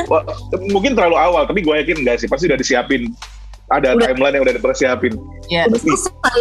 mungkin 0.75 0.99
terlalu 0.99 1.15
awal 1.15 1.47
tapi 1.47 1.63
gue 1.63 1.71
yakin 1.79 2.03
enggak 2.03 2.19
sih 2.19 2.27
pasti 2.27 2.51
udah 2.51 2.59
disiapin 2.59 3.07
ada 3.69 3.93
udah. 3.93 4.01
timeline 4.09 4.33
yang 4.33 4.43
udah 4.49 4.55
dipersiapin. 4.57 5.13
Yeah. 5.49 5.69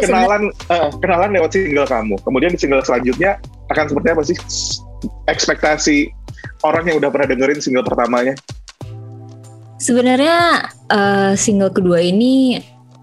kenalan 0.00 0.48
uh, 0.72 0.88
kenalan 1.00 1.36
lewat 1.36 1.52
single 1.52 1.84
kamu. 1.84 2.16
Kemudian 2.24 2.50
di 2.56 2.58
single 2.60 2.80
selanjutnya 2.80 3.36
akan 3.68 3.84
seperti 3.84 4.08
apa 4.08 4.22
sih 4.24 4.36
ekspektasi 5.28 5.96
orang 6.64 6.88
yang 6.88 6.96
udah 6.98 7.12
pernah 7.12 7.28
dengerin 7.28 7.60
single 7.60 7.84
pertamanya? 7.84 8.32
Sebenarnya 9.78 10.68
uh, 10.90 11.32
single 11.38 11.70
kedua 11.70 12.02
ini 12.02 12.58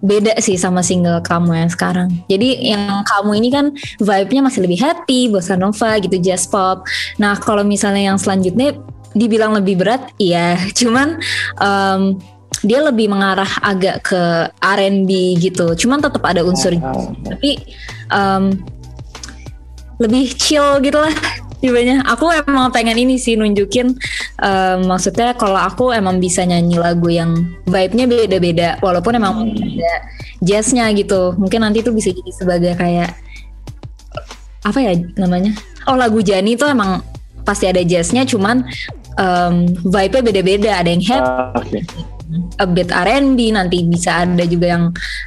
beda 0.05 0.37
sih 0.37 0.59
sama 0.59 0.85
single 0.85 1.23
kamu 1.25 1.65
yang 1.65 1.71
sekarang. 1.71 2.09
Jadi 2.29 2.69
yang 2.75 3.01
kamu 3.07 3.31
ini 3.41 3.49
kan 3.49 3.65
vibe-nya 3.97 4.41
masih 4.45 4.61
lebih 4.67 4.79
happy, 4.83 5.31
bossa 5.31 5.57
nova 5.57 5.97
gitu, 5.97 6.15
jazz 6.21 6.45
pop. 6.45 6.85
Nah 7.17 7.39
kalau 7.41 7.65
misalnya 7.65 8.13
yang 8.13 8.19
selanjutnya 8.21 8.77
dibilang 9.15 9.55
lebih 9.57 9.81
berat, 9.81 10.11
iya. 10.21 10.59
Cuman 10.79 11.17
um, 11.57 12.19
dia 12.61 12.79
lebih 12.81 13.09
mengarah 13.09 13.49
agak 13.65 14.11
ke 14.11 14.21
R&B 14.61 15.09
gitu. 15.41 15.73
Cuman 15.73 16.03
tetap 16.03 16.21
ada 16.21 16.45
unsur, 16.45 16.75
oh. 16.81 17.13
tapi 17.25 17.61
um, 18.13 18.53
lebih 19.95 20.27
chill 20.35 20.83
gitu 20.83 20.99
lah 20.99 21.15
tibanya 21.65 22.05
aku 22.05 22.29
emang 22.29 22.69
pengen 22.69 23.01
ini 23.01 23.17
sih 23.17 23.33
nunjukin 23.33 23.97
um, 24.39 24.79
maksudnya 24.85 25.33
kalau 25.33 25.57
aku 25.57 25.89
emang 25.89 26.21
bisa 26.21 26.45
nyanyi 26.45 26.77
lagu 26.77 27.09
yang 27.09 27.57
vibe-nya 27.65 28.05
beda-beda 28.05 28.69
walaupun 28.85 29.17
emang 29.17 29.49
hmm. 29.49 29.57
ada 29.57 29.93
jazznya 30.45 30.85
gitu 30.93 31.33
mungkin 31.41 31.65
nanti 31.65 31.81
tuh 31.81 31.97
bisa 31.97 32.13
jadi 32.13 32.31
sebagai 32.31 32.73
kayak 32.77 33.17
apa 34.61 34.79
ya 34.81 34.93
namanya 35.17 35.57
oh 35.89 35.97
lagu 35.97 36.21
Jani 36.21 36.53
tuh 36.53 36.69
emang 36.69 37.01
pasti 37.45 37.65
ada 37.65 37.81
jazznya 37.81 38.25
cuman 38.29 38.61
um, 39.17 39.65
vibe-nya 39.89 40.21
beda-beda 40.21 40.71
ada 40.81 40.89
yang 40.93 41.01
happy 41.01 41.25
uh, 41.25 41.53
okay 41.57 41.83
a 42.59 42.65
bit 42.65 42.89
R&B 42.89 43.53
nanti 43.53 43.85
bisa 43.85 44.25
ada 44.25 44.43
juga 44.47 44.73
yang 44.77 44.83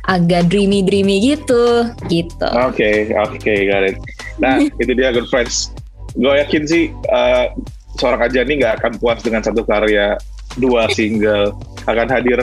agak 0.09 0.51
dreamy 0.51 0.83
dreamy 0.83 1.23
gitu 1.23 1.87
gitu. 2.11 2.49
Oke 2.67 2.75
okay, 2.75 2.97
oke 3.15 3.39
okay, 3.39 3.59
got 3.71 3.85
it. 3.87 3.97
Nah 4.43 4.59
itu 4.83 4.93
dia 4.95 5.15
good 5.15 5.29
friends. 5.31 5.71
Gue 6.17 6.35
yakin 6.41 6.63
sih 6.65 6.93
uh, 7.13 7.53
seorang 7.99 8.31
Ajani 8.31 8.63
nggak 8.63 8.75
akan 8.81 8.93
puas 9.03 9.21
dengan 9.21 9.43
satu 9.43 9.67
karya 9.67 10.17
dua 10.57 10.89
single 10.91 11.53
akan 11.85 12.09
hadir 12.09 12.41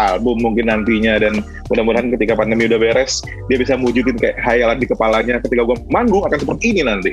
album 0.00 0.40
mungkin 0.40 0.72
nantinya 0.72 1.20
dan 1.20 1.44
mudah-mudahan 1.68 2.08
ketika 2.16 2.32
pandemi 2.32 2.64
udah 2.64 2.80
beres 2.80 3.20
dia 3.46 3.60
bisa 3.60 3.76
mewujudin 3.76 4.16
kayak 4.16 4.40
hayalan 4.40 4.80
di 4.80 4.88
kepalanya 4.88 5.36
ketika 5.44 5.62
gue 5.68 5.76
manggung 5.92 6.24
akan 6.24 6.38
seperti 6.40 6.72
ini 6.72 6.82
nanti 6.88 7.12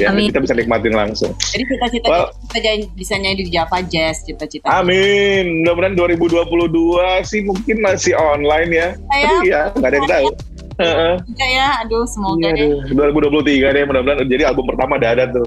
ya 0.00 0.10
Amin. 0.10 0.30
kita 0.30 0.42
bisa 0.42 0.54
nikmatin 0.58 0.94
langsung. 0.94 1.30
Jadi 1.38 1.64
cita-cita 1.70 2.06
well, 2.10 2.26
kita 2.50 2.90
bisa 2.98 3.14
nyanyi 3.14 3.46
di 3.46 3.52
Java 3.54 3.78
Jazz 3.86 4.26
cita-cita. 4.26 4.66
Amin. 4.66 5.62
Mudah-mudahan 5.62 5.94
2022 5.94 7.30
sih 7.30 7.46
mungkin 7.46 7.76
masih 7.78 8.18
online 8.18 8.70
ya. 8.74 8.88
Ayah, 9.14 9.28
Tapi 9.30 9.46
ya 9.46 9.62
nggak 9.70 9.90
ada 9.90 9.96
yang 9.96 10.10
tahu. 10.10 10.26
Heeh. 10.74 11.14
ya, 11.38 11.68
aduh 11.86 12.02
semoga 12.06 12.50
ya, 12.50 12.66
deh. 12.66 12.94
2023 12.94 13.74
deh 13.74 13.82
mudah-mudahan 13.86 14.26
jadi 14.26 14.50
album 14.50 14.66
pertama 14.70 14.98
ada 14.98 15.30
tuh. 15.30 15.46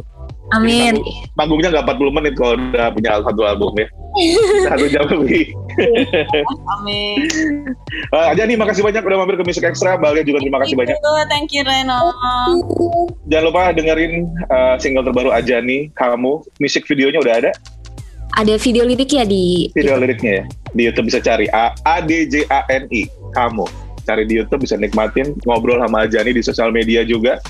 Amin. 0.56 0.96
Panggungnya 1.36 1.76
nggak 1.76 2.00
40 2.00 2.16
menit 2.16 2.34
kalau 2.40 2.56
udah 2.56 2.88
punya 2.96 3.20
satu 3.20 3.42
album 3.44 3.72
ya. 3.76 3.88
satu 4.72 4.86
jam 4.88 5.04
lebih. 5.12 5.52
Amin. 6.80 7.20
Uh, 8.16 8.32
nih 8.32 8.56
makasih 8.56 8.80
banyak 8.80 9.04
udah 9.04 9.18
mampir 9.20 9.36
ke 9.36 9.44
Music 9.44 9.68
Extra. 9.68 10.00
Balia 10.00 10.24
juga 10.24 10.40
terima 10.40 10.64
kasih 10.64 10.80
banyak. 10.80 10.96
Thank 11.28 11.52
you 11.52 11.68
Reno. 11.68 12.16
Jangan 13.28 13.44
lupa 13.44 13.76
dengerin 13.76 14.32
uh, 14.48 14.80
single 14.80 15.04
terbaru 15.04 15.36
aja 15.36 15.60
nih 15.60 15.92
kamu. 16.00 16.40
Musik 16.64 16.88
videonya 16.88 17.20
udah 17.20 17.36
ada? 17.44 17.52
Ada 18.38 18.56
video 18.62 18.86
liriknya 18.86 19.26
di 19.28 19.68
Video 19.76 20.00
liriknya 20.00 20.32
ya. 20.32 20.46
Di 20.72 20.82
YouTube 20.88 21.10
bisa 21.12 21.20
cari 21.20 21.50
A, 21.52 21.74
A 21.84 22.00
D 22.00 22.24
J 22.30 22.48
A 22.48 22.64
N 22.72 22.88
I 22.94 23.10
kamu. 23.36 23.87
Cari 24.08 24.24
di 24.24 24.40
YouTube 24.40 24.64
bisa 24.64 24.80
nikmatin 24.80 25.36
ngobrol 25.44 25.84
sama 25.84 26.08
Ajani 26.08 26.32
di 26.32 26.40
sosial 26.40 26.72
media 26.72 27.04
juga. 27.04 27.44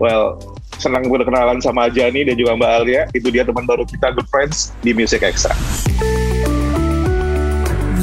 Well, 0.00 0.40
senang 0.80 1.04
berkenalan 1.12 1.60
sama 1.60 1.92
Ajani 1.92 2.24
dan 2.24 2.40
juga 2.40 2.56
Mbak 2.56 2.70
Alia. 2.80 3.02
Itu 3.12 3.28
dia 3.28 3.44
teman 3.44 3.68
baru 3.68 3.84
kita, 3.84 4.16
Good 4.16 4.32
Friends, 4.32 4.72
di 4.80 4.96
Music 4.96 5.20
Extra. 5.20 5.52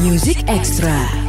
Music 0.05 0.45
Extra. 0.45 1.24